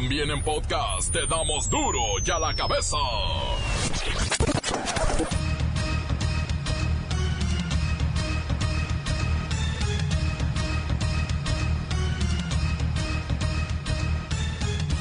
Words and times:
También 0.00 0.30
en 0.30 0.40
podcast 0.44 1.12
te 1.12 1.26
damos 1.26 1.68
duro 1.68 1.98
y 2.24 2.30
a 2.30 2.38
la 2.38 2.54
cabeza. 2.54 2.96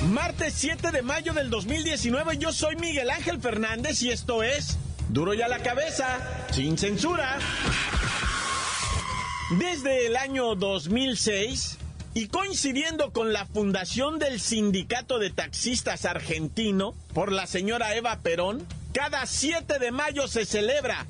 Martes 0.09 0.55
7 0.55 0.89
de 0.91 1.03
mayo 1.03 1.33
del 1.33 1.51
2019, 1.51 2.39
yo 2.39 2.51
soy 2.51 2.75
Miguel 2.77 3.11
Ángel 3.11 3.39
Fernández 3.39 4.01
y 4.01 4.09
esto 4.09 4.41
es 4.41 4.79
Duro 5.09 5.35
y 5.35 5.43
a 5.43 5.47
la 5.47 5.59
cabeza, 5.59 6.47
sin 6.51 6.75
censura. 6.75 7.37
Desde 9.59 10.07
el 10.07 10.15
año 10.15 10.55
2006 10.55 11.77
y 12.17 12.29
coincidiendo 12.29 13.13
con 13.13 13.31
la 13.31 13.45
fundación 13.45 14.17
del 14.17 14.39
Sindicato 14.39 15.19
de 15.19 15.29
Taxistas 15.29 16.03
Argentino 16.03 16.95
por 17.13 17.31
la 17.31 17.45
señora 17.45 17.93
Eva 17.93 18.21
Perón, 18.21 18.65
cada 18.91 19.27
7 19.27 19.77
de 19.77 19.91
mayo 19.91 20.27
se 20.27 20.47
celebra 20.47 21.05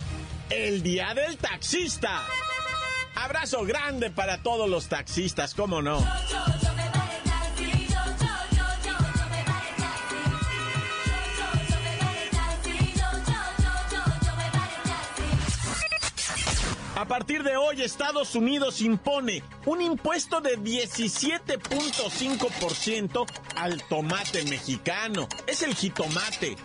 el 0.50 0.84
Día 0.84 1.14
del 1.14 1.38
Taxista. 1.38 2.26
Abrazo 3.16 3.64
grande 3.64 4.10
para 4.10 4.44
todos 4.44 4.70
los 4.70 4.90
taxistas, 4.90 5.56
¿cómo 5.56 5.82
no? 5.82 6.06
A 16.98 17.06
partir 17.06 17.44
de 17.44 17.56
hoy, 17.56 17.82
Estados 17.84 18.34
Unidos 18.34 18.82
impone 18.82 19.44
un 19.68 19.84
impuesto 19.84 20.42
de 20.42 20.58
17.5% 20.58 23.28
al 23.56 23.84
tomate 23.84 24.44
mexicano. 24.46 25.28
Es 25.46 25.62
el 25.62 25.76
jitomate. 25.76 26.56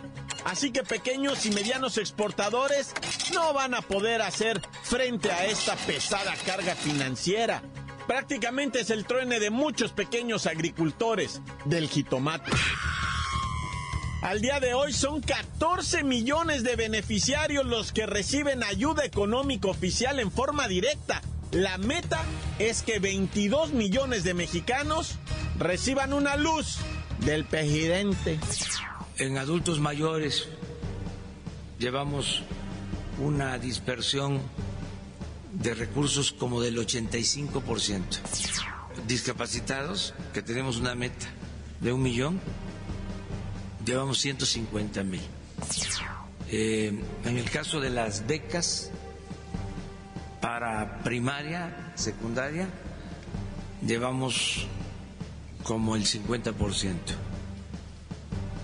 Así 0.47 0.71
que 0.71 0.85
pequeños 0.85 1.45
y 1.45 1.51
medianos 1.51 1.99
exportadores 1.99 2.95
no 3.35 3.53
van 3.53 3.75
a 3.75 3.83
poder 3.83 4.23
hacer 4.23 4.63
frente 4.83 5.31
a 5.31 5.45
esta 5.45 5.77
pesada 5.77 6.33
carga 6.47 6.77
financiera. 6.77 7.61
Prácticamente 8.07 8.81
es 8.81 8.89
el 8.89 9.05
truene 9.05 9.39
de 9.39 9.51
muchos 9.51 9.93
pequeños 9.93 10.47
agricultores 10.47 11.43
del 11.67 11.91
jitomate. 11.91 12.53
Al 14.23 14.41
día 14.41 14.61
de 14.61 14.73
hoy 14.73 14.93
son 14.93 15.21
14 15.21 16.05
millones 16.05 16.63
de 16.63 16.77
beneficiarios 16.77 17.67
los 17.67 17.91
que 17.91 18.07
reciben 18.07 18.63
ayuda 18.63 19.05
económica 19.05 19.67
oficial 19.67 20.21
en 20.21 20.31
forma 20.31 20.69
directa. 20.69 21.21
La 21.51 21.77
meta 21.77 22.23
es 22.61 22.83
que 22.83 23.01
22 23.01 23.73
millones 23.73 24.23
de 24.23 24.33
mexicanos 24.35 25.17
reciban 25.59 26.13
una 26.13 26.37
luz 26.37 26.79
del 27.27 27.45
presidente. 27.45 28.39
En 29.19 29.39
adultos 29.39 29.81
mayores 29.81 30.49
llevamos 31.81 32.45
una 33.19 33.59
dispersión 33.59 34.41
de 35.53 35.75
recursos 35.75 36.33
como 36.33 36.61
del 36.61 36.77
85%. 36.79 38.03
Discapacitados, 39.09 40.15
que 40.33 40.43
tenemos 40.43 40.77
una 40.77 40.95
meta 40.95 41.27
de 41.81 41.93
un 41.93 42.03
millón, 42.03 42.41
llevamos 43.85 44.19
150 44.19 45.03
mil. 45.03 45.21
Eh, 46.51 46.93
en 47.25 47.37
el 47.37 47.51
caso 47.51 47.81
de 47.81 47.91
las 47.91 48.27
becas 48.27 48.91
para 50.41 51.01
primaria, 51.03 51.93
secundaria, 51.95 52.69
llevamos 53.87 54.67
como 55.63 55.97
el 55.97 56.05
50%. 56.05 56.97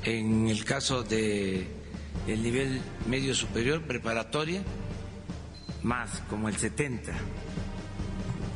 En 0.05 0.49
el 0.49 0.65
caso 0.65 1.03
de 1.03 1.69
el 2.27 2.43
nivel 2.43 2.81
medio 3.07 3.35
superior, 3.35 3.83
preparatoria, 3.83 4.63
más 5.83 6.21
como 6.29 6.49
el 6.49 6.57
70 6.57 7.13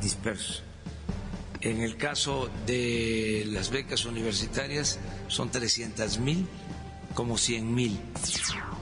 dispersos. 0.01 0.65
En 1.63 1.81
el 1.81 1.97
caso 1.97 2.51
de 2.67 3.45
las 3.47 3.71
becas 3.71 4.05
universitarias 4.05 4.99
son 5.29 5.49
300 5.51 6.19
mil, 6.19 6.47
como 7.15 7.39
100 7.39 7.75
mil. 7.75 8.01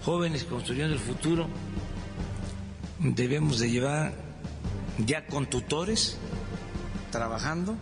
Jóvenes 0.02 0.44
construyendo 0.44 0.94
el 0.94 1.00
futuro, 1.00 1.46
debemos 2.98 3.58
de 3.58 3.70
llevar 3.70 4.14
ya 5.06 5.26
con 5.26 5.44
tutores, 5.44 6.16
trabajando, 7.10 7.76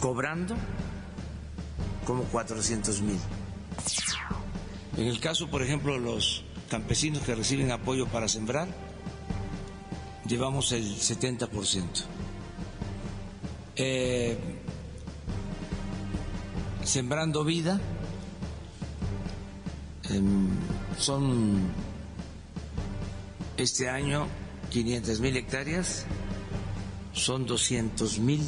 cobrando, 0.00 0.54
como 2.04 2.24
400 2.24 3.00
mil. 3.00 3.18
En 4.98 5.06
el 5.06 5.18
caso, 5.18 5.48
por 5.48 5.62
ejemplo, 5.62 5.98
los 5.98 6.44
campesinos 6.68 7.22
que 7.22 7.34
reciben 7.34 7.70
apoyo 7.70 8.06
para 8.06 8.28
sembrar, 8.28 8.68
llevamos 10.26 10.72
el 10.72 10.84
70%. 10.84 12.11
Eh, 13.74 14.36
sembrando 16.84 17.42
vida, 17.42 17.80
em, 20.10 20.48
son 20.98 21.70
este 23.56 23.88
año 23.88 24.26
500 24.70 25.20
mil 25.20 25.36
hectáreas, 25.38 26.04
son 27.14 27.46
200 27.46 28.18
mil 28.18 28.42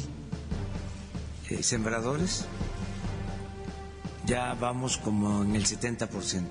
eh, 1.49 1.63
sembradores, 1.63 2.45
ya 4.27 4.53
vamos 4.53 4.97
como 4.97 5.43
en 5.43 5.55
el 5.55 5.65
70%. 5.65 6.45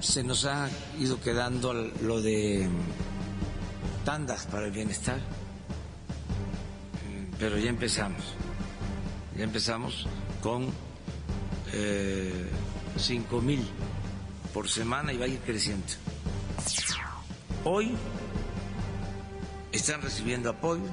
Se 0.00 0.22
nos 0.22 0.46
ha 0.46 0.70
ido 0.98 1.20
quedando 1.20 1.74
lo 1.74 2.22
de 2.22 2.68
tandas 4.04 4.46
para 4.46 4.66
el 4.66 4.72
bienestar 4.72 5.18
pero 7.44 7.58
ya 7.58 7.68
empezamos. 7.68 8.24
Ya 9.36 9.44
empezamos 9.44 10.06
con 10.40 10.72
eh, 11.74 12.48
mil 13.42 13.62
por 14.54 14.66
semana 14.66 15.12
y 15.12 15.18
va 15.18 15.26
a 15.26 15.28
ir 15.28 15.40
creciendo. 15.40 15.84
Hoy 17.64 17.94
están 19.72 20.00
recibiendo 20.00 20.48
apoyo 20.48 20.84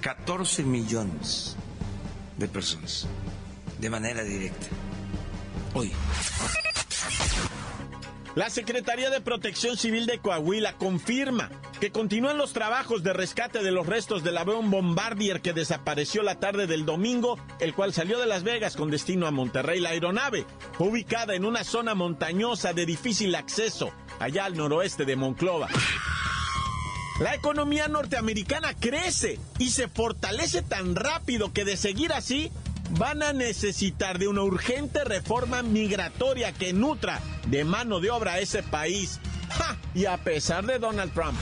14 0.00 0.64
millones 0.64 1.54
de 2.36 2.48
personas 2.48 3.06
de 3.78 3.90
manera 3.90 4.24
directa. 4.24 4.66
Hoy. 5.74 5.92
La 8.34 8.50
Secretaría 8.50 9.10
de 9.10 9.20
Protección 9.20 9.76
Civil 9.76 10.06
de 10.06 10.18
Coahuila 10.18 10.76
confirma 10.76 11.52
que 11.80 11.90
continúan 11.90 12.38
los 12.38 12.52
trabajos 12.52 13.02
de 13.02 13.12
rescate 13.12 13.62
de 13.62 13.70
los 13.70 13.86
restos 13.86 14.22
del 14.22 14.38
avión 14.38 14.70
Bombardier 14.70 15.40
que 15.40 15.52
desapareció 15.52 16.22
la 16.22 16.40
tarde 16.40 16.66
del 16.66 16.84
domingo, 16.86 17.38
el 17.60 17.74
cual 17.74 17.92
salió 17.92 18.18
de 18.18 18.26
Las 18.26 18.42
Vegas 18.42 18.76
con 18.76 18.90
destino 18.90 19.26
a 19.26 19.30
Monterrey. 19.30 19.80
La 19.80 19.90
aeronave 19.90 20.46
ubicada 20.78 21.34
en 21.34 21.44
una 21.44 21.64
zona 21.64 21.94
montañosa 21.94 22.72
de 22.72 22.86
difícil 22.86 23.34
acceso, 23.34 23.92
allá 24.18 24.44
al 24.44 24.56
noroeste 24.56 25.04
de 25.04 25.16
Monclova. 25.16 25.68
La 27.20 27.34
economía 27.34 27.86
norteamericana 27.86 28.74
crece 28.74 29.38
y 29.58 29.70
se 29.70 29.88
fortalece 29.88 30.62
tan 30.62 30.96
rápido 30.96 31.52
que 31.52 31.64
de 31.64 31.76
seguir 31.76 32.12
así 32.12 32.50
van 32.98 33.22
a 33.22 33.32
necesitar 33.32 34.18
de 34.18 34.28
una 34.28 34.42
urgente 34.42 35.04
reforma 35.04 35.62
migratoria 35.62 36.52
que 36.52 36.72
nutra 36.72 37.20
de 37.46 37.64
mano 37.64 38.00
de 38.00 38.10
obra 38.10 38.34
a 38.34 38.38
ese 38.40 38.62
país. 38.62 39.20
Y 39.94 40.06
a 40.06 40.16
pesar 40.16 40.64
de 40.66 40.78
Donald 40.78 41.12
Trump. 41.12 41.38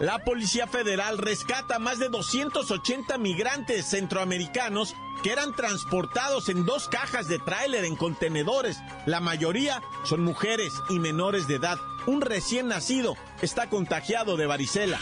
La 0.00 0.18
Policía 0.20 0.66
Federal 0.66 1.18
rescata 1.18 1.78
más 1.78 1.98
de 1.98 2.08
280 2.08 3.18
migrantes 3.18 3.84
centroamericanos 3.84 4.94
que 5.22 5.30
eran 5.30 5.54
transportados 5.54 6.48
en 6.48 6.64
dos 6.64 6.88
cajas 6.88 7.28
de 7.28 7.38
tráiler 7.38 7.84
en 7.84 7.96
contenedores. 7.96 8.78
La 9.04 9.20
mayoría 9.20 9.82
son 10.04 10.24
mujeres 10.24 10.72
y 10.88 10.98
menores 10.98 11.46
de 11.48 11.56
edad. 11.56 11.78
Un 12.06 12.22
recién 12.22 12.68
nacido 12.68 13.16
está 13.42 13.68
contagiado 13.68 14.38
de 14.38 14.46
varicela. 14.46 14.98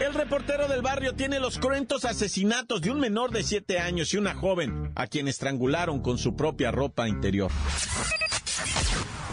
El 0.00 0.14
reportero 0.14 0.68
del 0.68 0.82
barrio 0.82 1.14
tiene 1.14 1.40
los 1.40 1.58
cruentos 1.58 2.04
asesinatos 2.04 2.82
de 2.82 2.90
un 2.90 3.00
menor 3.00 3.30
de 3.30 3.42
7 3.42 3.80
años 3.80 4.14
y 4.14 4.16
una 4.16 4.34
joven 4.34 4.92
a 4.94 5.06
quien 5.06 5.26
estrangularon 5.26 6.00
con 6.02 6.18
su 6.18 6.36
propia 6.36 6.70
ropa 6.70 7.08
interior. 7.08 7.50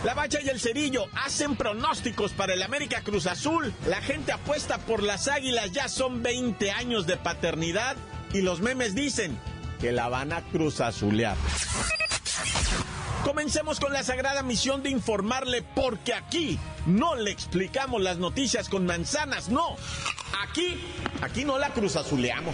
La 0.06 0.14
Bacha 0.14 0.40
y 0.40 0.50
el 0.50 0.60
Cerillo 0.60 1.08
hacen 1.16 1.56
pronósticos 1.56 2.32
para 2.32 2.54
el 2.54 2.62
América 2.62 3.02
Cruz 3.02 3.26
Azul. 3.26 3.74
La 3.88 4.04
gente 4.04 4.32
apuesta 4.32 4.78
por 4.78 5.02
las 5.02 5.28
águilas, 5.28 5.72
ya 5.72 5.90
son 5.90 6.22
20 6.22 6.70
años 6.70 7.08
de 7.08 7.18
paternidad 7.18 7.96
y 8.32 8.42
los 8.42 8.62
memes 8.62 8.94
dicen 8.94 9.36
que 9.82 9.92
la 9.92 10.08
van 10.08 10.32
a 10.32 10.44
Cruz 10.44 10.80
Azulear. 10.80 11.36
Comencemos 13.24 13.80
con 13.80 13.94
la 13.94 14.04
sagrada 14.04 14.44
misión 14.44 14.84
de 14.84 14.92
informarle 14.92 15.64
porque 15.64 16.14
aquí 16.14 16.60
no 16.86 17.16
le 17.16 17.32
explicamos 17.32 18.00
las 18.00 18.20
noticias 18.20 18.70
con 18.70 18.86
manzanas, 18.86 19.50
no. 19.50 19.76
Aquí, 20.48 20.80
aquí 21.24 21.46
no 21.46 21.58
la 21.58 21.70
cruzazuleamos. 21.70 22.54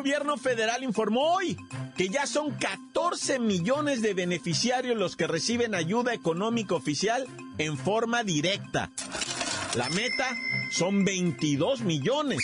Gobierno 0.00 0.38
federal 0.38 0.82
informó 0.82 1.34
hoy 1.34 1.58
que 1.94 2.08
ya 2.08 2.26
son 2.26 2.52
14 2.52 3.38
millones 3.38 4.00
de 4.00 4.14
beneficiarios 4.14 4.96
los 4.96 5.14
que 5.14 5.26
reciben 5.26 5.74
ayuda 5.74 6.14
económica 6.14 6.74
oficial 6.74 7.26
en 7.58 7.76
forma 7.76 8.24
directa. 8.24 8.90
La 9.74 9.90
meta 9.90 10.34
son 10.70 11.04
22 11.04 11.82
millones. 11.82 12.40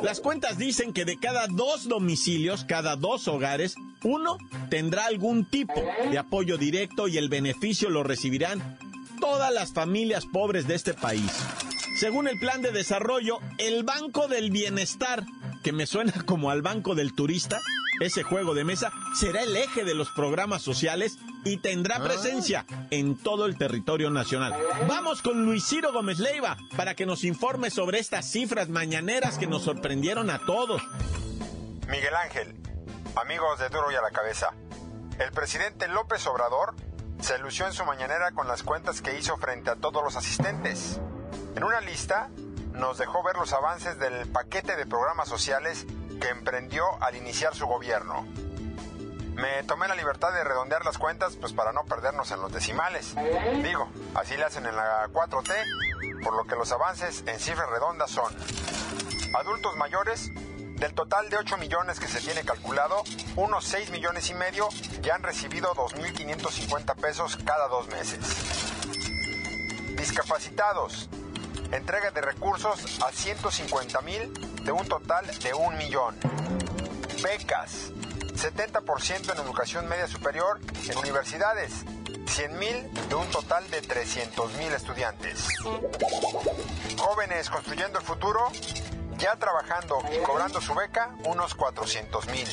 Las 0.00 0.20
cuentas 0.20 0.58
dicen 0.58 0.92
que 0.92 1.04
de 1.04 1.18
cada 1.18 1.48
dos 1.48 1.88
domicilios, 1.88 2.64
cada 2.64 2.94
dos 2.94 3.26
hogares, 3.26 3.74
uno 4.04 4.38
tendrá 4.70 5.06
algún 5.06 5.46
tipo 5.46 5.82
de 6.08 6.18
apoyo 6.18 6.56
directo 6.56 7.08
y 7.08 7.18
el 7.18 7.28
beneficio 7.28 7.90
lo 7.90 8.04
recibirán 8.04 8.78
todas 9.20 9.52
las 9.52 9.72
familias 9.72 10.24
pobres 10.24 10.68
de 10.68 10.76
este 10.76 10.94
país. 10.94 11.32
Según 11.96 12.28
el 12.28 12.38
plan 12.38 12.62
de 12.62 12.70
desarrollo, 12.70 13.40
el 13.58 13.82
Banco 13.82 14.28
del 14.28 14.52
Bienestar 14.52 15.26
que 15.62 15.72
me 15.72 15.86
suena 15.86 16.12
como 16.26 16.50
al 16.50 16.62
Banco 16.62 16.94
del 16.94 17.14
Turista, 17.14 17.60
ese 18.00 18.22
juego 18.22 18.54
de 18.54 18.64
mesa 18.64 18.92
será 19.14 19.42
el 19.42 19.56
eje 19.56 19.84
de 19.84 19.94
los 19.94 20.10
programas 20.10 20.62
sociales 20.62 21.18
y 21.44 21.58
tendrá 21.58 21.96
ah. 21.96 22.04
presencia 22.04 22.64
en 22.90 23.16
todo 23.16 23.46
el 23.46 23.58
territorio 23.58 24.10
nacional. 24.10 24.54
Vamos 24.88 25.22
con 25.22 25.44
Luis 25.44 25.64
Ciro 25.66 25.92
Gómez 25.92 26.18
Leiva 26.18 26.56
para 26.76 26.94
que 26.94 27.06
nos 27.06 27.24
informe 27.24 27.70
sobre 27.70 27.98
estas 27.98 28.30
cifras 28.30 28.68
mañaneras 28.68 29.38
que 29.38 29.46
nos 29.46 29.62
sorprendieron 29.62 30.30
a 30.30 30.38
todos. 30.38 30.82
Miguel 31.88 32.14
Ángel, 32.14 32.54
amigos 33.16 33.58
de 33.58 33.68
Duro 33.68 33.90
y 33.92 33.96
a 33.96 34.02
la 34.02 34.10
Cabeza, 34.10 34.54
el 35.18 35.32
presidente 35.32 35.88
López 35.88 36.26
Obrador 36.26 36.74
se 37.20 37.38
lució 37.38 37.66
en 37.66 37.74
su 37.74 37.84
mañanera 37.84 38.32
con 38.32 38.48
las 38.48 38.62
cuentas 38.62 39.02
que 39.02 39.18
hizo 39.18 39.36
frente 39.36 39.70
a 39.70 39.76
todos 39.76 40.02
los 40.02 40.16
asistentes. 40.16 41.00
En 41.54 41.64
una 41.64 41.80
lista 41.80 42.30
nos 42.72 42.98
dejó 42.98 43.22
ver 43.22 43.36
los 43.36 43.52
avances 43.52 43.98
del 43.98 44.28
paquete 44.28 44.76
de 44.76 44.86
programas 44.86 45.28
sociales 45.28 45.86
que 46.20 46.28
emprendió 46.28 46.84
al 47.02 47.16
iniciar 47.16 47.54
su 47.54 47.66
gobierno. 47.66 48.26
Me 49.34 49.62
tomé 49.62 49.88
la 49.88 49.94
libertad 49.94 50.32
de 50.32 50.44
redondear 50.44 50.84
las 50.84 50.98
cuentas 50.98 51.36
pues 51.36 51.52
para 51.52 51.72
no 51.72 51.84
perdernos 51.84 52.30
en 52.30 52.42
los 52.42 52.52
decimales. 52.52 53.14
Digo, 53.62 53.88
así 54.14 54.36
le 54.36 54.44
hacen 54.44 54.66
en 54.66 54.76
la 54.76 55.08
4T, 55.08 56.22
por 56.22 56.34
lo 56.36 56.44
que 56.44 56.56
los 56.56 56.70
avances 56.72 57.24
en 57.26 57.38
cifras 57.38 57.70
redondas 57.70 58.10
son 58.10 58.34
adultos 59.34 59.76
mayores, 59.76 60.30
del 60.80 60.94
total 60.94 61.28
de 61.28 61.36
8 61.36 61.58
millones 61.58 62.00
que 62.00 62.08
se 62.08 62.20
tiene 62.20 62.42
calculado, 62.42 63.02
unos 63.36 63.64
6 63.66 63.90
millones 63.90 64.30
y 64.30 64.34
medio 64.34 64.68
ya 65.02 65.14
han 65.14 65.22
recibido 65.22 65.74
2.550 65.74 66.94
pesos 66.96 67.38
cada 67.44 67.68
dos 67.68 67.86
meses. 67.88 68.18
Discapacitados, 69.96 71.10
entrega 71.72 72.10
de 72.10 72.20
recursos 72.20 73.00
a 73.02 73.12
150 73.12 74.00
mil 74.02 74.32
de 74.64 74.72
un 74.72 74.86
total 74.86 75.26
de 75.38 75.54
un 75.54 75.76
millón. 75.78 76.16
Becas, 77.22 77.92
70% 78.34 79.32
en 79.32 79.38
educación 79.38 79.88
media 79.88 80.08
superior 80.08 80.60
en 80.88 80.98
universidades, 80.98 81.84
100 82.26 82.58
mil 82.58 82.90
de 83.08 83.14
un 83.14 83.28
total 83.30 83.68
de 83.70 83.82
300 83.82 84.52
mil 84.54 84.72
estudiantes. 84.72 85.46
Jóvenes 86.96 87.50
construyendo 87.50 87.98
el 87.98 88.04
futuro, 88.04 88.48
ya 89.18 89.36
trabajando 89.36 89.98
y 90.12 90.18
cobrando 90.22 90.60
su 90.60 90.74
beca, 90.74 91.14
unos 91.24 91.54
400 91.54 92.26
mil. 92.28 92.48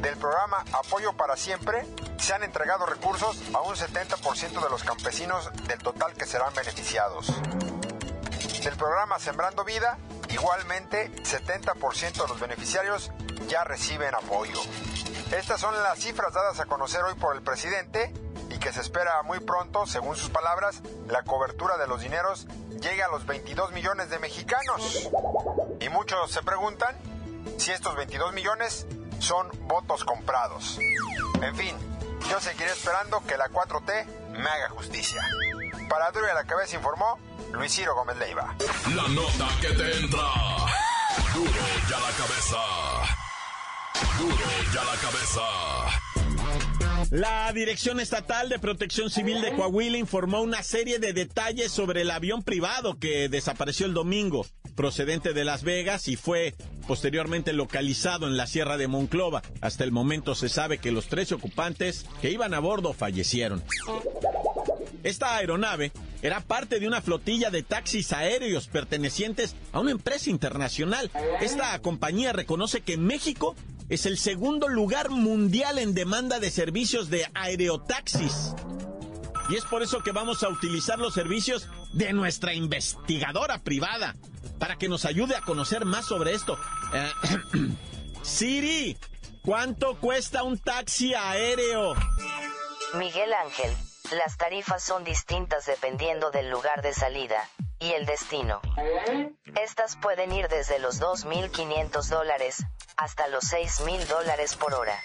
Del 0.00 0.16
programa 0.16 0.64
Apoyo 0.72 1.12
para 1.14 1.36
Siempre, 1.36 1.84
se 2.18 2.32
han 2.32 2.42
entregado 2.42 2.86
recursos 2.86 3.42
a 3.52 3.60
un 3.60 3.74
70% 3.74 4.62
de 4.62 4.70
los 4.70 4.82
campesinos 4.84 5.50
del 5.66 5.78
total 5.78 6.14
que 6.14 6.26
serán 6.26 6.54
beneficiados. 6.54 7.26
Del 8.62 8.76
programa 8.76 9.18
Sembrando 9.18 9.64
Vida, 9.64 9.96
igualmente 10.28 11.10
70% 11.22 12.12
de 12.12 12.28
los 12.28 12.38
beneficiarios 12.38 13.10
ya 13.48 13.64
reciben 13.64 14.14
apoyo. 14.14 14.60
Estas 15.32 15.60
son 15.60 15.74
las 15.82 15.98
cifras 15.98 16.34
dadas 16.34 16.60
a 16.60 16.66
conocer 16.66 17.02
hoy 17.04 17.14
por 17.14 17.34
el 17.34 17.42
presidente 17.42 18.12
y 18.50 18.58
que 18.58 18.70
se 18.72 18.82
espera 18.82 19.22
muy 19.22 19.40
pronto, 19.40 19.86
según 19.86 20.14
sus 20.14 20.28
palabras, 20.28 20.82
la 21.08 21.22
cobertura 21.22 21.78
de 21.78 21.86
los 21.86 22.02
dineros 22.02 22.46
llegue 22.82 23.02
a 23.02 23.08
los 23.08 23.24
22 23.24 23.72
millones 23.72 24.10
de 24.10 24.18
mexicanos. 24.18 25.08
Y 25.80 25.88
muchos 25.88 26.30
se 26.30 26.42
preguntan 26.42 26.94
si 27.56 27.72
estos 27.72 27.96
22 27.96 28.34
millones 28.34 28.86
son 29.20 29.48
votos 29.68 30.04
comprados. 30.04 30.78
En 31.40 31.56
fin, 31.56 31.74
yo 32.28 32.38
seguiré 32.40 32.70
esperando 32.72 33.22
que 33.26 33.38
la 33.38 33.48
4T 33.48 34.06
me 34.32 34.48
haga 34.50 34.68
justicia. 34.68 35.26
Para 35.90 36.12
Duro 36.12 36.26
a 36.30 36.34
la 36.34 36.44
Cabeza 36.44 36.76
informó 36.76 37.18
Luis 37.52 37.74
Ciro 37.74 37.96
Gómez 37.96 38.16
Leiva. 38.18 38.54
La 38.94 39.08
nota 39.08 39.48
que 39.60 39.70
te 39.74 39.98
entra. 39.98 40.22
Duro 41.34 41.50
ya 41.90 41.98
la 41.98 42.12
cabeza. 42.16 42.58
Duro 44.20 44.36
ya 44.72 44.84
la 44.84 44.96
cabeza. 45.00 45.40
La 47.10 47.52
Dirección 47.52 47.98
Estatal 47.98 48.48
de 48.48 48.60
Protección 48.60 49.10
Civil 49.10 49.40
de 49.40 49.52
Coahuila 49.56 49.98
informó 49.98 50.42
una 50.42 50.62
serie 50.62 51.00
de 51.00 51.12
detalles 51.12 51.72
sobre 51.72 52.02
el 52.02 52.12
avión 52.12 52.44
privado 52.44 53.00
que 53.00 53.28
desapareció 53.28 53.86
el 53.86 53.94
domingo, 53.94 54.46
procedente 54.76 55.32
de 55.32 55.44
Las 55.44 55.64
Vegas 55.64 56.06
y 56.06 56.14
fue 56.14 56.54
posteriormente 56.86 57.52
localizado 57.52 58.28
en 58.28 58.36
la 58.36 58.46
Sierra 58.46 58.76
de 58.76 58.86
Monclova. 58.86 59.42
Hasta 59.60 59.82
el 59.82 59.90
momento 59.90 60.36
se 60.36 60.48
sabe 60.48 60.78
que 60.78 60.92
los 60.92 61.08
tres 61.08 61.32
ocupantes 61.32 62.06
que 62.22 62.30
iban 62.30 62.54
a 62.54 62.60
bordo 62.60 62.92
fallecieron. 62.92 63.64
Esta 65.02 65.36
aeronave 65.36 65.92
era 66.22 66.40
parte 66.40 66.80
de 66.80 66.86
una 66.86 67.00
flotilla 67.00 67.50
de 67.50 67.62
taxis 67.62 68.12
aéreos 68.12 68.68
pertenecientes 68.68 69.56
a 69.72 69.80
una 69.80 69.90
empresa 69.90 70.30
internacional. 70.30 71.10
Esta 71.40 71.78
compañía 71.80 72.32
reconoce 72.32 72.82
que 72.82 72.96
México 72.96 73.56
es 73.88 74.06
el 74.06 74.18
segundo 74.18 74.68
lugar 74.68 75.10
mundial 75.10 75.78
en 75.78 75.94
demanda 75.94 76.38
de 76.38 76.50
servicios 76.50 77.10
de 77.10 77.26
aerotaxis. 77.34 78.54
Y 79.48 79.56
es 79.56 79.64
por 79.64 79.82
eso 79.82 80.02
que 80.04 80.12
vamos 80.12 80.44
a 80.44 80.48
utilizar 80.48 80.98
los 80.98 81.12
servicios 81.12 81.68
de 81.92 82.12
nuestra 82.12 82.54
investigadora 82.54 83.58
privada 83.58 84.14
para 84.60 84.76
que 84.76 84.88
nos 84.88 85.04
ayude 85.06 85.34
a 85.34 85.40
conocer 85.40 85.86
más 85.86 86.04
sobre 86.04 86.34
esto. 86.34 86.56
Eh, 86.94 87.10
Siri, 88.22 88.96
¿cuánto 89.42 89.96
cuesta 89.96 90.44
un 90.44 90.58
taxi 90.58 91.14
aéreo? 91.14 91.94
Miguel 92.94 93.32
Ángel. 93.32 93.89
Las 94.10 94.36
tarifas 94.36 94.82
son 94.82 95.04
distintas 95.04 95.66
dependiendo 95.66 96.32
del 96.32 96.50
lugar 96.50 96.82
de 96.82 96.92
salida 96.92 97.48
y 97.78 97.92
el 97.92 98.06
destino. 98.06 98.60
Estas 99.54 99.96
pueden 99.96 100.32
ir 100.32 100.48
desde 100.48 100.80
los 100.80 101.00
2.500 101.00 102.08
dólares 102.08 102.64
hasta 102.96 103.28
los 103.28 103.44
6.000 103.44 104.06
dólares 104.06 104.56
por 104.56 104.74
hora. 104.74 105.00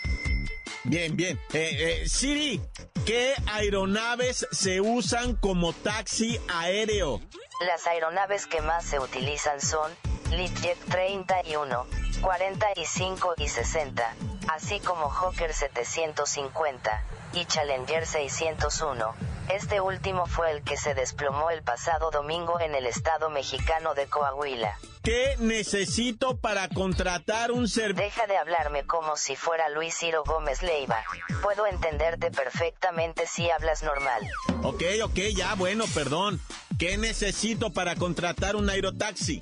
Bien, 0.86 1.16
bien. 1.16 1.40
Eh, 1.54 2.02
eh, 2.04 2.10
Siri, 2.10 2.60
¿qué 3.06 3.36
aeronaves 3.54 4.48
se 4.52 4.82
usan 4.82 5.36
como 5.36 5.72
taxi 5.74 6.40
aéreo? 6.48 7.22
Las 7.62 7.86
aeronaves 7.86 8.48
que 8.48 8.62
más 8.62 8.86
se 8.86 9.00
utilizan 9.00 9.62
son 9.62 9.92
Litjet 10.32 10.80
31, 10.90 11.86
45 12.22 13.36
y 13.38 13.48
60, 13.48 14.16
así 14.48 14.80
como 14.80 15.10
Hawker 15.10 15.54
750 15.54 17.04
y 17.36 17.46
Challenger 17.46 18.06
601. 18.06 19.14
Este 19.50 19.80
último 19.82 20.26
fue 20.26 20.52
el 20.52 20.64
que 20.64 20.78
se 20.78 20.94
desplomó 20.94 21.52
el 21.52 21.62
pasado 21.62 22.10
domingo 22.10 22.60
en 22.60 22.74
el 22.74 22.86
estado 22.86 23.30
mexicano 23.30 23.94
de 23.94 24.08
Coahuila. 24.08 24.78
¿Qué 25.04 25.36
necesito 25.40 26.38
para 26.38 26.68
contratar 26.68 27.52
un 27.52 27.68
servicio? 27.68 28.04
Deja 28.06 28.26
de 28.26 28.38
hablarme 28.38 28.86
como 28.86 29.16
si 29.18 29.36
fuera 29.36 29.70
Luis 29.70 29.96
Ciro 29.96 30.24
Gómez 30.26 30.64
Leiva. 30.64 31.04
Puedo 31.44 31.68
entenderte 31.68 32.32
perfectamente 32.32 33.28
si 33.28 33.50
hablas 33.52 33.84
normal. 33.84 34.24
Ok, 34.64 34.82
ok, 35.04 35.20
ya, 35.36 35.54
bueno, 35.54 35.86
perdón. 35.94 36.42
¿Qué 36.80 36.98
necesito 36.98 37.72
para 37.72 37.96
contratar 37.96 38.56
un 38.56 38.70
aerotaxi? 38.70 39.42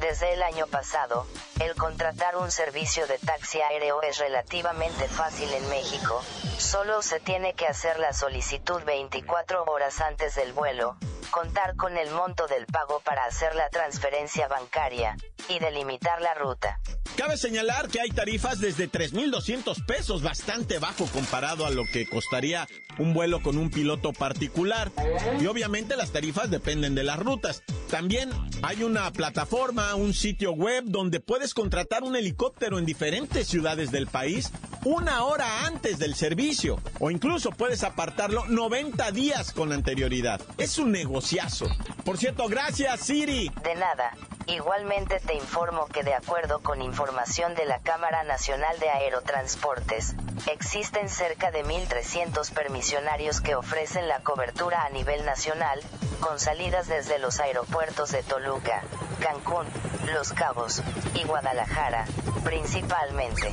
Desde 0.00 0.32
el 0.32 0.42
año 0.42 0.66
pasado, 0.66 1.26
el 1.60 1.74
contratar 1.74 2.34
un 2.36 2.50
servicio 2.50 3.06
de 3.06 3.18
taxi 3.18 3.60
aéreo 3.60 4.00
es 4.00 4.16
relativamente 4.16 5.06
fácil 5.06 5.52
en 5.52 5.68
México. 5.68 6.22
Solo 6.56 7.02
se 7.02 7.20
tiene 7.20 7.52
que 7.52 7.66
hacer 7.66 7.98
la 7.98 8.14
solicitud 8.14 8.82
24 8.84 9.64
horas 9.64 10.00
antes 10.00 10.34
del 10.36 10.54
vuelo, 10.54 10.96
contar 11.30 11.76
con 11.76 11.96
el 11.96 12.10
monto 12.10 12.46
del 12.46 12.66
pago 12.66 13.00
para 13.00 13.24
hacer 13.24 13.54
la 13.54 13.68
transferencia 13.70 14.48
bancaria, 14.48 15.16
y 15.48 15.58
delimitar 15.58 16.20
la 16.20 16.34
ruta. 16.34 16.80
Cabe 17.16 17.36
señalar 17.36 17.88
que 17.88 18.00
hay 18.00 18.10
tarifas 18.10 18.60
desde 18.60 18.90
3.200 18.90 19.84
pesos, 19.84 20.22
bastante 20.22 20.78
bajo 20.78 21.06
comparado 21.06 21.66
a 21.66 21.70
lo 21.70 21.84
que 21.84 22.06
costaría 22.06 22.66
un 22.98 23.12
vuelo 23.12 23.42
con 23.42 23.58
un 23.58 23.70
piloto 23.70 24.12
particular. 24.12 24.90
Y 25.40 25.46
obviamente 25.46 25.96
las 25.96 26.12
tarifas 26.12 26.50
dependen 26.50 26.94
de 26.94 27.04
las 27.04 27.18
rutas. 27.18 27.62
También 27.90 28.30
hay 28.62 28.82
una 28.84 29.10
plataforma, 29.10 29.94
un 29.96 30.14
sitio 30.14 30.52
web 30.52 30.84
donde 30.86 31.20
puedes 31.20 31.52
contratar 31.52 32.04
un 32.04 32.16
helicóptero 32.16 32.78
en 32.78 32.86
diferentes 32.86 33.48
ciudades 33.48 33.90
del 33.90 34.06
país 34.06 34.50
una 34.84 35.24
hora 35.24 35.66
antes 35.66 35.98
del 35.98 36.14
servicio 36.14 36.80
o 37.00 37.10
incluso 37.10 37.50
puedes 37.50 37.84
apartarlo 37.84 38.46
90 38.46 39.10
días 39.12 39.52
con 39.52 39.72
anterioridad. 39.72 40.40
Es 40.56 40.78
un 40.78 40.96
Por 42.04 42.18
cierto, 42.18 42.48
gracias 42.48 43.00
Siri. 43.00 43.50
De 43.62 43.74
nada. 43.74 44.12
Igualmente 44.46 45.20
te 45.20 45.34
informo 45.34 45.86
que 45.86 46.02
de 46.02 46.14
acuerdo 46.14 46.60
con 46.60 46.82
información 46.82 47.54
de 47.54 47.66
la 47.66 47.78
Cámara 47.78 48.24
Nacional 48.24 48.78
de 48.80 48.90
Aerotransportes, 48.90 50.16
existen 50.50 51.08
cerca 51.08 51.52
de 51.52 51.64
1.300 51.64 52.50
permisionarios 52.52 53.40
que 53.40 53.54
ofrecen 53.54 54.08
la 54.08 54.20
cobertura 54.20 54.84
a 54.84 54.90
nivel 54.90 55.24
nacional, 55.24 55.78
con 56.18 56.40
salidas 56.40 56.88
desde 56.88 57.20
los 57.20 57.38
aeropuertos 57.38 58.10
de 58.10 58.24
Toluca, 58.24 58.82
Cancún, 59.20 59.66
Los 60.12 60.32
Cabos 60.32 60.82
y 61.14 61.22
Guadalajara, 61.24 62.06
principalmente. 62.42 63.52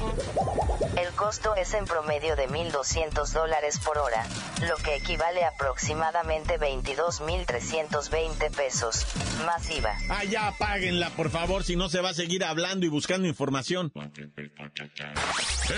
El 0.98 1.14
costo 1.14 1.56
es 1.56 1.74
en 1.74 1.86
promedio 1.86 2.36
de 2.36 2.48
1.200 2.48 3.32
dólares 3.34 3.80
por 3.84 3.98
hora, 3.98 4.26
lo 4.68 4.76
que 4.78 4.96
equivale 4.96 5.44
a 5.44 5.52
aproximadamente 5.58 6.60
22.320 6.60 8.56
pesos, 8.56 9.06
más 9.46 9.70
IVA. 9.70 9.98
Ah, 10.10 10.24
ya 10.24 10.54
páguenla, 10.58 11.10
por 11.12 11.30
favor, 11.30 11.64
si 11.64 11.76
no 11.76 11.90
se 11.90 12.02
va 12.02 12.10
a 12.10 12.14
seguir 12.14 12.44
hablando 12.44 12.86
y 12.86 12.90
buscando 12.90 13.28
información. 13.28 13.92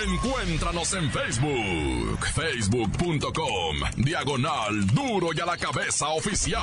Encuéntranos 0.04 0.92
en 0.94 1.10
Facebook, 1.10 2.26
facebook.com, 2.34 3.76
diagonal 3.96 4.86
duro 4.88 5.30
y 5.34 5.40
a 5.40 5.46
la 5.46 5.56
cabeza 5.56 6.08
oficial. 6.08 6.60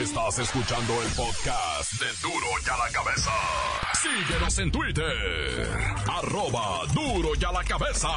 Estás 0.00 0.38
escuchando 0.38 1.02
el 1.02 1.08
podcast 1.08 1.92
de 1.94 2.06
Duro 2.22 2.46
y 2.64 2.70
a 2.70 2.76
la 2.76 2.88
cabeza. 2.92 3.30
Síguenos 4.00 4.58
en 4.60 4.70
Twitter, 4.70 5.68
arroba 6.06 6.86
duro 6.94 7.30
y 7.36 7.44
a 7.44 7.50
la 7.50 7.64
cabeza. 7.64 8.08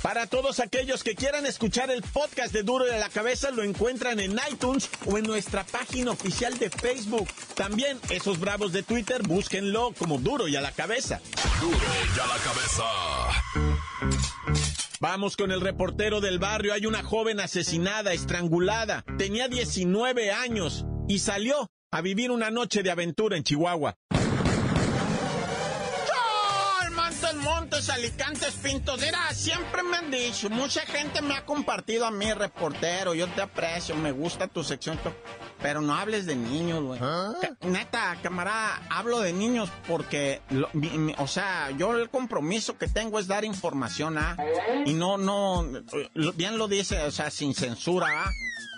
Para 0.00 0.26
todos 0.26 0.60
aquellos 0.60 1.04
que 1.04 1.14
quieran 1.14 1.44
escuchar 1.44 1.90
el 1.90 2.00
podcast 2.00 2.54
de 2.54 2.62
Duro 2.62 2.86
y 2.86 2.90
a 2.90 2.98
la 2.98 3.10
Cabeza, 3.10 3.50
lo 3.50 3.64
encuentran 3.64 4.18
en 4.20 4.38
iTunes 4.50 4.88
o 5.04 5.18
en 5.18 5.24
nuestra 5.24 5.64
página 5.64 6.12
oficial 6.12 6.56
de 6.58 6.70
Facebook. 6.70 7.28
También 7.54 7.98
esos 8.08 8.40
bravos 8.40 8.72
de 8.72 8.82
Twitter, 8.82 9.22
búsquenlo 9.22 9.92
como 9.98 10.18
Duro 10.18 10.48
y 10.48 10.56
a 10.56 10.60
la 10.60 10.72
Cabeza. 10.72 11.20
Duro 11.60 11.76
y 12.16 12.20
a 12.20 12.26
la 12.28 12.38
cabeza. 12.38 12.84
Vamos 15.00 15.36
con 15.36 15.52
el 15.52 15.60
reportero 15.60 16.20
del 16.20 16.38
barrio. 16.38 16.72
Hay 16.72 16.86
una 16.86 17.02
joven 17.02 17.40
asesinada, 17.40 18.12
estrangulada. 18.14 19.04
Tenía 19.18 19.48
19 19.48 20.30
años 20.32 20.86
y 21.06 21.18
salió 21.18 21.70
a 21.90 22.00
vivir 22.00 22.30
una 22.30 22.50
noche 22.50 22.82
de 22.82 22.90
aventura 22.90 23.36
en 23.36 23.42
Chihuahua. 23.42 23.96
Montes, 27.36 27.88
Alicantes, 27.90 28.54
Pintos. 28.54 29.00
Mira, 29.00 29.32
siempre 29.32 29.82
me 29.82 29.96
han 29.96 30.10
dicho, 30.10 30.50
mucha 30.50 30.80
gente 30.82 31.22
me 31.22 31.34
ha 31.34 31.44
compartido 31.44 32.06
a 32.06 32.10
mí, 32.10 32.32
reportero. 32.32 33.14
Yo 33.14 33.28
te 33.28 33.42
aprecio, 33.42 33.94
me 33.96 34.12
gusta 34.12 34.48
tu 34.48 34.64
sección. 34.64 34.98
Pero 35.62 35.80
no 35.80 35.94
hables 35.94 36.26
de 36.26 36.36
niños, 36.36 36.82
güey. 36.82 37.00
Neta, 37.62 38.18
camarada, 38.22 38.82
hablo 38.90 39.20
de 39.20 39.32
niños 39.32 39.70
porque, 39.88 40.42
lo- 40.50 40.68
mi- 40.74 40.90
mi- 40.98 41.14
o 41.18 41.26
sea, 41.26 41.70
yo 41.72 41.96
el 41.96 42.10
compromiso 42.10 42.76
que 42.76 42.88
tengo 42.88 43.18
es 43.18 43.26
dar 43.26 43.44
información, 43.44 44.18
¿ah? 44.18 44.36
Y 44.84 44.92
no, 44.92 45.16
no, 45.18 45.66
bien 46.34 46.58
lo 46.58 46.68
dice, 46.68 47.02
o 47.02 47.10
sea, 47.10 47.30
sin 47.30 47.54
censura, 47.54 48.06
¿ah? 48.26 48.30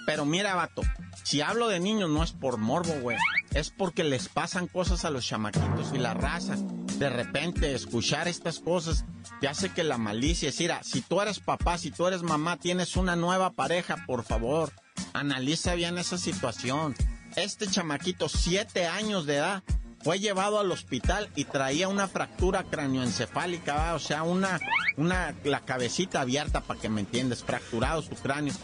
Pero 0.08 0.24
mira, 0.24 0.54
vato, 0.54 0.80
si 1.22 1.42
hablo 1.42 1.68
de 1.68 1.80
niños 1.80 2.08
no 2.08 2.24
es 2.24 2.32
por 2.32 2.56
morbo, 2.56 2.94
güey. 3.02 3.18
Es 3.52 3.68
porque 3.68 4.04
les 4.04 4.30
pasan 4.30 4.66
cosas 4.66 5.04
a 5.04 5.10
los 5.10 5.26
chamaquitos 5.26 5.92
y 5.92 5.98
la 5.98 6.14
raza. 6.14 6.56
De 6.96 7.10
repente, 7.10 7.74
escuchar 7.74 8.26
estas 8.26 8.58
cosas 8.58 9.04
te 9.42 9.48
hace 9.48 9.68
que 9.68 9.84
la 9.84 9.98
malicia 9.98 10.48
es, 10.48 10.56
si 10.86 11.02
tú 11.02 11.20
eres 11.20 11.40
papá, 11.40 11.76
si 11.76 11.90
tú 11.90 12.06
eres 12.06 12.22
mamá, 12.22 12.56
tienes 12.56 12.96
una 12.96 13.16
nueva 13.16 13.50
pareja, 13.50 14.06
por 14.06 14.24
favor, 14.24 14.72
analiza 15.12 15.74
bien 15.74 15.98
esa 15.98 16.16
situación. 16.16 16.96
Este 17.36 17.66
chamaquito, 17.66 18.30
siete 18.30 18.86
años 18.86 19.26
de 19.26 19.36
edad, 19.36 19.62
fue 20.00 20.20
llevado 20.20 20.58
al 20.58 20.72
hospital 20.72 21.28
y 21.36 21.44
traía 21.44 21.86
una 21.86 22.08
fractura 22.08 22.64
cráneoencefálica, 22.64 23.74
¿va? 23.74 23.94
o 23.94 23.98
sea, 23.98 24.22
una, 24.22 24.58
una, 24.96 25.34
la 25.44 25.60
cabecita 25.60 26.22
abierta, 26.22 26.62
para 26.62 26.80
que 26.80 26.88
me 26.88 27.02
entiendas, 27.02 27.44
fracturado 27.44 28.00
su 28.00 28.14
cráneo. 28.14 28.54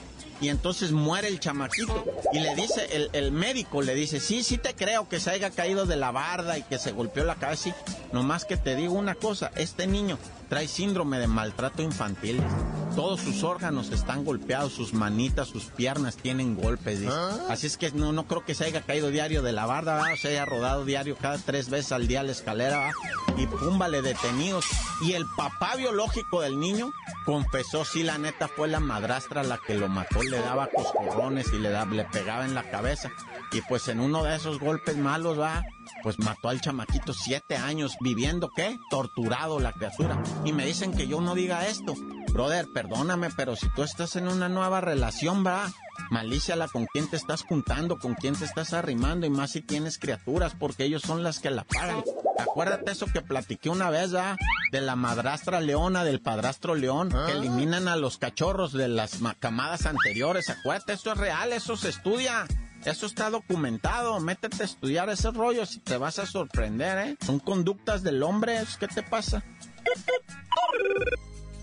Y 0.41 0.49
entonces 0.49 0.93
muere 0.93 1.29
el 1.29 1.41
chamaquito. 1.41 2.05
Y 2.33 2.41
le 2.41 2.55
dice, 2.55 2.87
el, 2.93 3.11
el 3.13 3.33
médico 3.33 3.83
le 3.83 3.95
dice, 3.95 4.21
sí, 4.21 4.43
sí 4.43 4.59
te 4.59 4.75
creo 4.75 5.09
que 5.09 5.21
se 5.21 5.31
haya 5.31 5.51
caído 5.51 5.87
de 5.87 5.97
la 5.97 6.11
barda 6.11 6.59
y 6.59 6.63
que 6.63 6.79
se 6.79 6.93
golpeó 6.93 7.25
la 7.25 7.37
cabeza. 7.37 7.65
Sí, 7.65 7.75
nomás 8.13 8.45
que 8.45 8.57
te 8.57 8.75
digo 8.75 8.95
una 8.95 9.15
cosa, 9.15 9.51
este 9.57 9.87
niño 9.87 10.19
trae 10.55 10.69
síndrome 10.69 11.19
de 11.19 11.27
maltrato 11.27 11.83
infantil. 11.83 12.41
Todos 12.95 13.21
sus 13.21 13.43
órganos 13.43 13.91
están 13.91 14.25
golpeados, 14.25 14.73
sus 14.73 14.95
manitas, 14.95 15.49
sus 15.49 15.65
piernas 15.65 16.15
tienen 16.17 16.55
golpes. 16.55 17.01
dice. 17.01 17.13
Así 17.49 17.67
es 17.67 17.77
que 17.77 17.91
no, 17.91 18.13
no 18.13 18.29
creo 18.29 18.45
que 18.45 18.55
se 18.55 18.65
haya 18.67 18.81
caído 18.83 19.11
diario 19.11 19.43
de 19.43 19.51
la 19.51 19.67
barda, 19.67 20.01
o 20.13 20.17
se 20.17 20.29
haya 20.29 20.45
rodado 20.45 20.85
diario 20.85 21.17
cada 21.21 21.39
tres 21.39 21.71
veces 21.71 21.91
al 21.91 22.07
día 22.07 22.23
la 22.23 22.31
escalera, 22.31 22.79
¿va? 22.79 22.93
y 23.37 23.49
púmbale 23.49 24.01
detenidos. 24.01 24.65
Y 25.01 25.15
el 25.15 25.25
papá 25.37 25.75
biológico 25.75 26.41
del 26.41 26.61
niño 26.61 26.93
confesó, 27.27 27.85
sí, 27.85 28.05
la 28.05 28.17
neta 28.19 28.47
fue 28.47 28.69
la 28.69 28.79
madrastra 28.79 29.43
la 29.43 29.59
que 29.59 29.75
lo 29.75 29.89
mató, 29.89 30.23
le 30.23 30.39
daba 30.39 30.69
coscorrones 30.69 31.53
y 31.53 31.59
le, 31.59 31.71
da- 31.71 31.87
le 31.87 32.05
pegaba 32.05 32.45
en 32.45 32.55
la 32.55 32.71
cabeza. 32.71 33.11
Y 33.55 33.63
pues 33.63 33.87
en 33.89 34.01
uno 34.01 34.25
de 34.25 34.35
esos 34.35 34.59
golpes 34.59 34.97
malos, 34.97 35.39
va, 35.39 35.65
pues 36.03 36.19
mató 36.19 36.49
al 36.49 36.61
chamaquito 36.61 37.15
siete 37.15 37.57
años, 37.57 37.95
viviendo, 38.01 38.51
¿qué? 38.55 38.77
Torturado 38.91 39.61
la 39.61 39.73
criatura. 39.73 40.21
Y 40.45 40.53
me 40.53 40.67
dicen 40.67 40.93
que 40.93 41.07
yo 41.07 41.21
no 41.21 41.37
diga 41.37 41.67
esto. 41.69 41.95
Brother, 42.33 42.67
perdóname, 42.75 43.29
pero 43.37 43.55
si 43.55 43.69
tú 43.77 43.85
estás 43.85 44.17
en 44.17 44.27
una 44.27 44.49
nueva 44.49 44.81
relación, 44.81 45.47
va, 45.47 45.71
malíciala 46.11 46.67
con 46.67 46.87
quién 46.93 47.09
te 47.09 47.17
estás 47.17 47.43
juntando, 47.43 48.01
con 48.01 48.15
quién 48.15 48.35
te 48.35 48.45
estás 48.45 48.73
arrimando, 48.73 49.25
y 49.25 49.31
más 49.31 49.53
si 49.53 49.61
tienes 49.61 49.99
criaturas, 49.99 50.57
porque 50.59 50.85
ellos 50.85 51.03
son 51.03 51.23
las 51.23 51.39
que 51.39 51.51
la 51.51 51.63
pagan. 51.63 52.03
Acuérdate 52.37 52.91
eso 52.91 53.07
que 53.07 53.23
platiqué 53.23 53.69
una 53.71 53.89
vez, 53.89 54.11
¿verdad? 54.11 54.37
De 54.73 54.81
la 54.81 54.97
madrastra 54.97 55.61
leona, 55.61 56.03
del 56.03 56.21
padrastro 56.21 56.75
león, 56.75 57.11
que 57.27 57.33
eliminan 57.33 57.87
a 57.87 57.95
los 57.95 58.19
cachorros 58.19 58.73
de 58.73 58.89
las 58.89 59.21
ma- 59.21 59.35
camadas 59.39 59.87
anteriores. 59.87 60.51
Acuérdate, 60.51 60.95
eso 60.95 61.13
es 61.13 61.19
real, 61.19 61.53
eso 61.53 61.77
se 61.77 61.91
estudia. 61.91 62.47
Eso 62.85 63.07
está 63.07 63.31
documentado. 63.31 64.21
Métete 64.21 64.63
a 64.63 64.67
estudiar 64.67 65.09
ese 65.09 65.31
rollo 65.31 65.63
y 65.63 65.79
te 65.79 65.97
vas 65.97 66.19
a 66.19 66.27
sorprender, 66.27 66.99
¿eh? 66.99 67.17
Son 67.25 67.39
conductas 67.39 68.03
del 68.03 68.23
hombre. 68.23 68.63
¿Qué 68.79 68.89
te 68.89 69.03
pasa? 69.03 69.43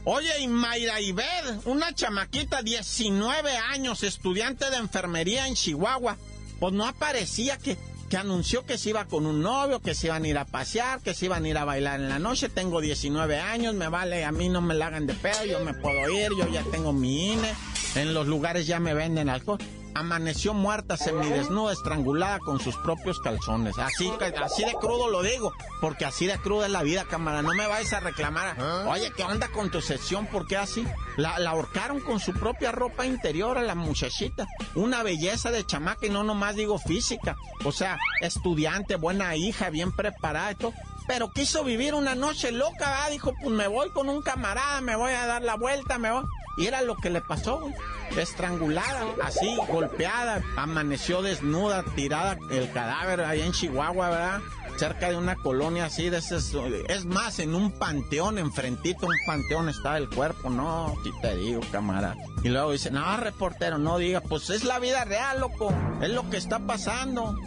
Oye, 0.03 0.39
y 0.39 0.47
Mayra 0.47 0.99
Ibed, 0.99 1.65
una 1.65 1.93
chamaquita, 1.93 2.63
19 2.63 3.55
años, 3.55 4.01
estudiante 4.01 4.71
de 4.71 4.77
enfermería 4.77 5.47
en 5.47 5.53
Chihuahua, 5.53 6.17
pues 6.59 6.73
no 6.73 6.87
aparecía 6.87 7.59
que, 7.59 7.77
que 8.09 8.17
anunció 8.17 8.65
que 8.65 8.79
se 8.79 8.89
iba 8.89 9.05
con 9.05 9.27
un 9.27 9.43
novio, 9.43 9.79
que 9.79 9.93
se 9.93 10.07
iban 10.07 10.23
a 10.23 10.27
ir 10.27 10.39
a 10.39 10.45
pasear, 10.45 11.01
que 11.01 11.13
se 11.13 11.25
iban 11.25 11.45
a 11.45 11.49
ir 11.49 11.57
a 11.59 11.65
bailar 11.65 11.99
en 11.99 12.09
la 12.09 12.17
noche. 12.17 12.49
Tengo 12.49 12.81
19 12.81 13.39
años, 13.39 13.75
me 13.75 13.89
vale, 13.89 14.25
a 14.25 14.31
mí 14.31 14.49
no 14.49 14.59
me 14.59 14.73
la 14.73 14.87
hagan 14.87 15.05
de 15.05 15.13
pedo, 15.13 15.45
yo 15.45 15.59
me 15.59 15.75
puedo 15.75 16.09
ir, 16.09 16.29
yo 16.35 16.47
ya 16.47 16.63
tengo 16.71 16.93
mi 16.93 17.33
INE, 17.33 17.53
en 17.93 18.15
los 18.15 18.25
lugares 18.25 18.65
ya 18.65 18.79
me 18.79 18.95
venden 18.95 19.29
alcohol. 19.29 19.59
Amaneció 19.93 20.53
muerta, 20.53 20.97
semidesnuda, 20.97 21.73
estrangulada 21.73 22.39
con 22.39 22.59
sus 22.59 22.75
propios 22.77 23.19
calzones. 23.19 23.77
Así, 23.77 24.11
así 24.41 24.63
de 24.63 24.73
crudo 24.73 25.09
lo 25.09 25.21
digo, 25.21 25.53
porque 25.79 26.05
así 26.05 26.25
de 26.27 26.37
cruda 26.39 26.65
es 26.67 26.71
la 26.71 26.83
vida, 26.83 27.05
cámara. 27.05 27.41
No 27.41 27.53
me 27.53 27.67
vais 27.67 27.91
a 27.93 27.99
reclamar. 27.99 28.57
Oye, 28.87 29.11
¿qué 29.15 29.23
onda 29.23 29.49
con 29.49 29.69
tu 29.69 29.81
sesión? 29.81 30.27
¿Por 30.27 30.47
qué 30.47 30.57
así? 30.57 30.85
La, 31.17 31.39
la 31.39 31.51
ahorcaron 31.51 31.99
con 31.99 32.19
su 32.19 32.33
propia 32.33 32.71
ropa 32.71 33.05
interior 33.05 33.57
a 33.57 33.63
la 33.63 33.75
muchachita. 33.75 34.47
Una 34.75 35.03
belleza 35.03 35.51
de 35.51 35.65
chamaca 35.65 36.05
y 36.05 36.09
no 36.09 36.23
nomás 36.23 36.55
digo 36.55 36.79
física. 36.79 37.35
O 37.65 37.71
sea, 37.71 37.97
estudiante, 38.21 38.95
buena 38.95 39.35
hija, 39.35 39.69
bien 39.69 39.91
preparada 39.91 40.51
y 40.51 40.55
todo. 40.55 40.73
Pero 41.07 41.31
quiso 41.31 41.63
vivir 41.63 41.93
una 41.93 42.15
noche 42.15 42.51
loca, 42.51 42.89
¿verdad? 42.89 43.11
Dijo, 43.11 43.33
pues 43.41 43.53
me 43.53 43.67
voy 43.67 43.89
con 43.89 44.07
un 44.07 44.21
camarada, 44.21 44.81
me 44.81 44.95
voy 44.95 45.11
a 45.11 45.25
dar 45.25 45.41
la 45.41 45.55
vuelta, 45.55 45.97
me 45.97 46.11
voy. 46.11 46.23
Y 46.57 46.67
era 46.67 46.81
lo 46.81 46.95
que 46.95 47.09
le 47.09 47.21
pasó. 47.21 47.69
Estrangulada, 48.17 49.05
así, 49.23 49.55
golpeada, 49.69 50.43
amaneció 50.57 51.21
desnuda, 51.21 51.83
tirada 51.95 52.37
el 52.49 52.69
cadáver 52.71 53.21
ahí 53.21 53.41
en 53.41 53.53
Chihuahua, 53.53 54.09
¿verdad? 54.09 54.41
cerca 54.81 55.09
de 55.09 55.15
una 55.15 55.35
colonia 55.35 55.85
así 55.85 56.09
de 56.09 56.17
esas, 56.17 56.55
es 56.87 57.05
más, 57.05 57.37
en 57.37 57.53
un 57.53 57.71
panteón, 57.71 58.39
enfrentito 58.39 59.05
a 59.05 59.09
un 59.09 59.15
panteón 59.27 59.69
está 59.69 59.95
el 59.95 60.09
cuerpo, 60.09 60.49
no, 60.49 60.95
si 61.03 61.11
te 61.21 61.35
digo, 61.35 61.61
camarada. 61.71 62.15
Y 62.43 62.49
luego 62.49 62.71
dice, 62.71 62.89
no, 62.89 63.15
reportero, 63.17 63.77
no 63.77 63.99
diga, 63.99 64.21
pues 64.21 64.49
es 64.49 64.63
la 64.63 64.79
vida 64.79 65.05
real, 65.05 65.39
loco, 65.39 65.71
es 66.01 66.09
lo 66.09 66.27
que 66.31 66.37
está 66.37 66.57
pasando. 66.59 67.37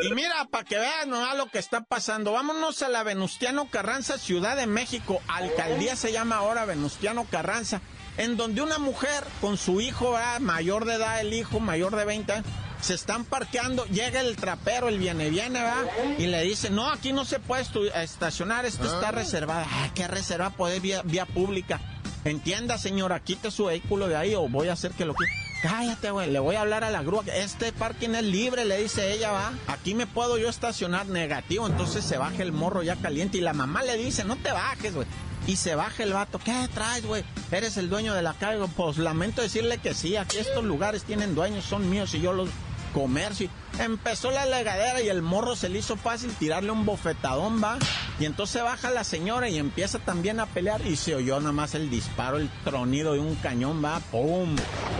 Y 0.00 0.14
mira, 0.14 0.44
para 0.50 0.64
que 0.64 0.78
vean 0.78 1.10
¿no? 1.10 1.34
lo 1.34 1.46
que 1.46 1.58
está 1.58 1.82
pasando, 1.82 2.32
vámonos 2.32 2.82
a 2.82 2.88
la 2.88 3.02
Venustiano 3.02 3.68
Carranza, 3.70 4.18
Ciudad 4.18 4.56
de 4.56 4.66
México, 4.66 5.20
alcaldía 5.28 5.96
se 5.96 6.12
llama 6.12 6.36
ahora 6.36 6.64
Venustiano 6.64 7.24
Carranza, 7.30 7.80
en 8.18 8.36
donde 8.36 8.62
una 8.62 8.78
mujer 8.78 9.24
con 9.40 9.56
su 9.56 9.80
hijo, 9.80 10.16
mayor 10.40 10.84
de 10.84 10.94
edad, 10.94 11.20
el 11.20 11.32
hijo 11.32 11.60
mayor 11.60 11.96
de 11.96 12.04
20 12.04 12.32
años, 12.32 12.46
se 12.80 12.94
están 12.94 13.24
parqueando, 13.24 13.86
llega 13.86 14.20
el 14.20 14.36
trapero, 14.36 14.88
el 14.88 14.98
viene, 14.98 15.30
viene, 15.30 15.62
va, 15.62 15.84
y 16.18 16.26
le 16.26 16.42
dice, 16.42 16.70
no, 16.70 16.90
aquí 16.90 17.12
no 17.12 17.24
se 17.24 17.40
puede 17.40 17.64
estacionar, 17.94 18.66
esto 18.66 18.84
está 18.84 19.08
ah. 19.08 19.12
reservada. 19.12 19.66
Ah, 19.68 19.90
¿qué 19.94 20.06
reserva? 20.06 20.50
Poder 20.50 20.80
vía, 20.80 21.02
vía 21.02 21.24
pública. 21.26 21.80
Entienda, 22.24 22.76
señora, 22.76 23.20
quite 23.20 23.50
su 23.50 23.66
vehículo 23.66 24.08
de 24.08 24.16
ahí 24.16 24.34
o 24.34 24.48
voy 24.48 24.68
a 24.68 24.74
hacer 24.74 24.92
que 24.92 25.04
lo 25.04 25.14
quite. 25.14 25.45
Cállate, 25.62 26.10
güey, 26.10 26.30
le 26.30 26.38
voy 26.38 26.56
a 26.56 26.60
hablar 26.60 26.84
a 26.84 26.90
la 26.90 27.02
grúa. 27.02 27.24
Este 27.34 27.72
parking 27.72 28.10
es 28.10 28.22
libre, 28.22 28.64
le 28.64 28.82
dice 28.82 29.12
ella, 29.12 29.32
va. 29.32 29.52
Aquí 29.68 29.94
me 29.94 30.06
puedo 30.06 30.38
yo 30.38 30.48
estacionar 30.48 31.06
negativo. 31.06 31.66
Entonces 31.66 32.04
se 32.04 32.18
baja 32.18 32.42
el 32.42 32.52
morro 32.52 32.82
ya 32.82 32.96
caliente 32.96 33.38
y 33.38 33.40
la 33.40 33.52
mamá 33.52 33.82
le 33.82 33.96
dice, 33.96 34.24
no 34.24 34.36
te 34.36 34.52
bajes, 34.52 34.94
güey. 34.94 35.06
Y 35.46 35.56
se 35.56 35.74
baja 35.74 36.02
el 36.02 36.12
vato, 36.12 36.38
¿qué 36.38 36.68
traes, 36.74 37.06
güey? 37.06 37.24
Eres 37.50 37.76
el 37.76 37.88
dueño 37.88 38.14
de 38.14 38.22
la 38.22 38.34
calle. 38.34 38.64
Pues 38.76 38.98
lamento 38.98 39.42
decirle 39.42 39.78
que 39.78 39.94
sí, 39.94 40.16
aquí 40.16 40.38
estos 40.38 40.64
lugares 40.64 41.04
tienen 41.04 41.34
dueños, 41.34 41.64
son 41.64 41.88
míos 41.88 42.14
y 42.14 42.20
yo 42.20 42.32
los 42.32 42.48
comercio. 42.92 43.50
Empezó 43.78 44.30
la 44.30 44.46
legadera 44.46 45.02
y 45.02 45.08
el 45.08 45.20
morro 45.20 45.54
se 45.54 45.68
le 45.68 45.80
hizo 45.80 45.96
fácil 45.96 46.32
tirarle 46.38 46.70
un 46.70 46.86
bofetadón, 46.86 47.62
va. 47.62 47.78
Y 48.18 48.24
entonces 48.24 48.62
baja 48.62 48.90
la 48.90 49.04
señora 49.04 49.48
y 49.48 49.58
empieza 49.58 49.98
también 49.98 50.40
a 50.40 50.46
pelear 50.46 50.80
y 50.86 50.96
se 50.96 51.14
oyó 51.14 51.38
nada 51.38 51.52
más 51.52 51.74
el 51.74 51.90
disparo, 51.90 52.38
el 52.38 52.48
tronido 52.64 53.12
de 53.12 53.20
un 53.20 53.34
cañón, 53.36 53.84
va. 53.84 54.00
¡Pum! 54.10 54.56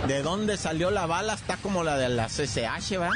¿De 0.07 0.21
dónde 0.21 0.57
salió 0.57 0.91
la 0.91 1.07
bala? 1.07 1.33
Está 1.33 1.57
como 1.57 1.83
la 1.83 1.97
de 1.97 2.09
la 2.09 2.27
CCH, 2.27 2.99
va. 2.99 3.11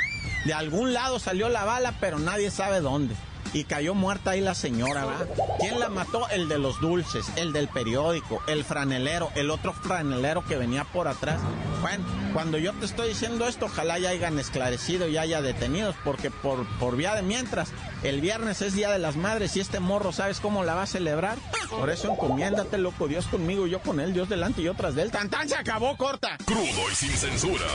De 0.46 0.54
algún 0.54 0.94
lado 0.94 1.20
salió 1.20 1.50
la 1.50 1.66
bala, 1.66 1.94
pero 2.00 2.18
nadie 2.18 2.50
sabe 2.50 2.82
dónde 2.82 3.16
y 3.54 3.66
cayó 3.66 3.94
muerta 3.94 4.32
ahí 4.32 4.42
la 4.42 4.56
señora, 4.56 5.06
¿va? 5.06 5.26
¿Quién 5.60 5.80
la 5.80 5.90
mató? 5.90 6.28
El 6.30 6.48
de 6.48 6.58
los 6.58 6.80
dulces, 6.80 7.26
el 7.36 7.54
del 7.54 7.68
periódico, 7.68 8.42
el 8.48 8.64
franelero, 8.64 9.30
el 9.36 9.50
otro 9.50 9.74
franelero 9.74 10.44
que 10.46 10.58
venía 10.58 10.84
por 10.86 11.08
atrás. 11.08 11.40
Bueno, 11.82 12.06
cuando 12.34 12.58
yo 12.58 12.74
te 12.74 12.86
estoy 12.86 13.10
diciendo 13.10 13.48
esto, 13.48 13.66
ojalá 13.66 14.00
ya 14.00 14.10
hayan 14.10 14.40
esclarecido 14.40 15.08
y 15.08 15.18
haya 15.18 15.42
detenidos, 15.42 15.96
porque 16.04 16.32
por, 16.32 16.66
por 16.80 16.96
vía 16.96 17.16
de 17.16 17.24
mientras, 17.24 17.70
el 18.04 18.22
viernes 18.22 18.62
es 18.62 18.74
Día 18.74 18.90
de 18.90 19.00
las 19.00 19.16
Madres 19.16 19.56
y 19.58 19.60
este 19.60 19.80
morro, 19.80 20.12
¿sabes 20.12 20.40
cómo 20.40 20.64
la 20.64 20.76
va 20.76 20.84
a 20.84 20.88
celebrar? 20.88 21.38
Por 21.70 21.90
eso 21.90 22.12
encomiéndate, 22.12 22.78
loco, 22.78 23.08
Dios 23.08 23.26
conmigo, 23.28 23.68
yo 23.68 23.82
con 23.82 24.00
él, 24.00 24.14
Dios 24.14 24.30
delante 24.30 24.62
y 24.62 24.66
yo 24.66 24.74
tras 24.74 24.96
de 24.96 25.04
él. 25.04 25.12
¡Tan! 25.12 25.30
Se 25.48 25.56
acabó, 25.56 25.98
corta. 25.98 26.38
Crudo 26.46 26.90
y 26.92 26.96
sin 26.96 27.12
censura. 27.12 27.66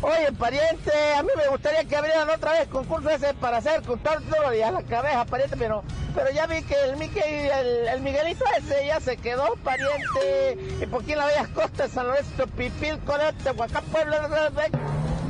Oye, 0.00 0.32
pariente, 0.32 0.92
a 1.16 1.22
mí 1.22 1.30
me 1.36 1.48
gustaría 1.48 1.84
que 1.84 1.96
abrieran 1.96 2.30
otra 2.30 2.52
vez 2.52 2.68
concurso 2.68 3.10
ese 3.10 3.34
para 3.34 3.56
hacer 3.56 3.82
contar 3.82 4.20
todos 4.22 4.44
los 4.44 4.52
días 4.52 4.72
la 4.72 4.82
cabeza, 4.82 5.24
pariente, 5.24 5.56
pero, 5.58 5.82
pero 6.14 6.30
ya 6.30 6.46
vi 6.46 6.62
que 6.62 6.74
el, 6.84 7.02
el, 7.02 7.88
el 7.88 8.00
Miguelito 8.00 8.44
ese 8.58 8.86
ya 8.86 9.00
se 9.00 9.16
quedó, 9.16 9.56
pariente. 9.64 10.56
Y 10.80 10.86
por 10.86 11.02
aquí 11.02 11.12
en 11.12 11.18
la 11.18 11.26
Bellas 11.26 11.48
Costas, 11.48 11.90
San 11.90 12.06
Lorenzo, 12.06 12.46
Pipil, 12.56 12.98
Colete, 13.00 13.50
Huacán, 13.50 13.84
Pueblo, 13.86 14.16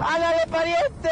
Ándale, 0.01 0.47
pariente. 0.49 1.11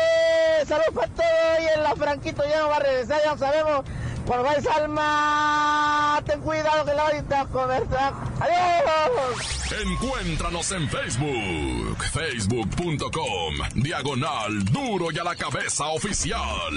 Saludos 0.66 0.94
para 0.94 1.08
todos. 1.08 1.60
Y 1.60 1.76
en 1.76 1.82
la 1.82 1.96
Franquito 1.96 2.44
ya 2.48 2.60
no 2.60 2.68
va 2.68 2.76
a 2.76 2.80
regresar, 2.80 3.20
ya 3.24 3.32
lo 3.32 3.38
sabemos. 3.38 3.84
Por 4.26 4.42
vais 4.42 4.66
alma, 4.66 6.20
ten 6.26 6.40
cuidado 6.40 6.84
que 6.84 6.94
la 6.94 7.02
ahorita 7.04 7.40
a 7.42 8.08
¡Adiós! 8.40 9.72
Encuéntranos 9.82 10.72
en 10.72 10.88
Facebook, 10.88 12.04
facebook.com, 12.12 13.54
diagonal 13.76 14.64
duro 14.64 15.12
y 15.12 15.18
a 15.18 15.24
la 15.24 15.36
cabeza 15.36 15.86
oficial. 15.86 16.74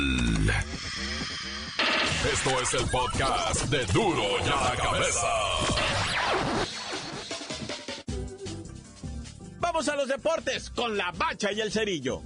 Esto 2.32 2.62
es 2.62 2.74
el 2.76 2.86
podcast 2.90 3.64
de 3.66 3.86
duro 3.88 4.24
y 4.46 4.50
a 4.50 4.70
la 4.70 4.76
cabeza. 4.76 5.28
Vamos 9.60 9.88
a 9.90 9.96
los 9.96 10.08
deportes 10.08 10.70
con 10.70 10.96
la 10.96 11.12
bacha 11.12 11.52
y 11.52 11.62
el 11.62 11.72
cerillo. 11.72 12.22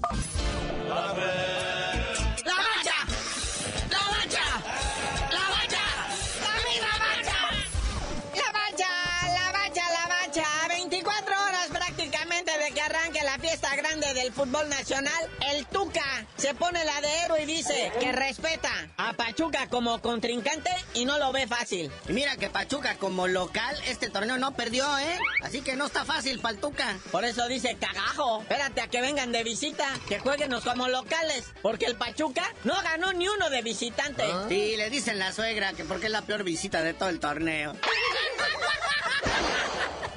Del 14.33 14.45
fútbol 14.45 14.69
nacional, 14.69 15.29
el 15.51 15.65
Tuca 15.67 16.25
se 16.37 16.53
pone 16.53 16.83
la 16.83 17.01
de 17.01 17.07
héroe 17.25 17.43
y 17.43 17.45
dice 17.45 17.91
que 17.99 18.11
respeta 18.11 18.71
a 18.97 19.13
Pachuca 19.13 19.67
como 19.69 20.01
contrincante 20.01 20.71
y 20.93 21.05
no 21.05 21.17
lo 21.19 21.31
ve 21.31 21.47
fácil. 21.47 21.91
Y 22.07 22.13
mira 22.13 22.35
que 22.37 22.49
Pachuca 22.49 22.95
como 22.97 23.27
local 23.27 23.75
este 23.87 24.09
torneo 24.09 24.37
no 24.37 24.55
perdió, 24.55 24.85
¿eh? 24.97 25.19
Así 25.41 25.61
que 25.61 25.75
no 25.75 25.85
está 25.85 26.05
fácil 26.05 26.39
para 26.39 26.55
el 26.55 26.61
Tuca. 26.61 26.97
Por 27.11 27.25
eso 27.25 27.47
dice 27.47 27.77
cagajo. 27.79 28.41
Espérate 28.41 28.81
a 28.81 28.87
que 28.87 29.01
vengan 29.01 29.31
de 29.31 29.43
visita, 29.43 29.87
que 30.07 30.19
jueguenos 30.19 30.63
como 30.63 30.87
locales, 30.87 31.45
porque 31.61 31.85
el 31.85 31.95
Pachuca 31.95 32.43
no 32.63 32.73
ganó 32.81 33.13
ni 33.13 33.27
uno 33.27 33.49
de 33.49 33.61
visitante. 33.61 34.25
Sí, 34.49 34.75
le 34.77 34.89
dicen 34.89 35.19
la 35.19 35.31
suegra 35.31 35.73
que 35.73 35.83
porque 35.83 36.07
es 36.07 36.11
la 36.11 36.23
peor 36.23 36.43
visita 36.43 36.81
de 36.81 36.93
todo 36.93 37.09
el 37.09 37.19
torneo. 37.19 37.75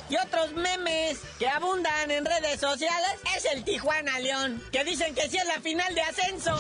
Y 0.09 0.17
otros 0.17 0.53
memes 0.53 1.19
que 1.39 1.49
abundan 1.49 2.11
en 2.11 2.25
redes 2.25 2.61
sociales 2.61 3.11
es 3.37 3.45
el 3.47 3.65
Tijuana 3.65 4.19
León, 4.21 4.63
que 4.73 4.85
dicen 4.85 5.15
que 5.15 5.29
sí 5.29 5.37
es 5.37 5.47
la 5.47 5.61
final 5.61 5.95
de 5.95 6.03
ascenso. 6.03 6.59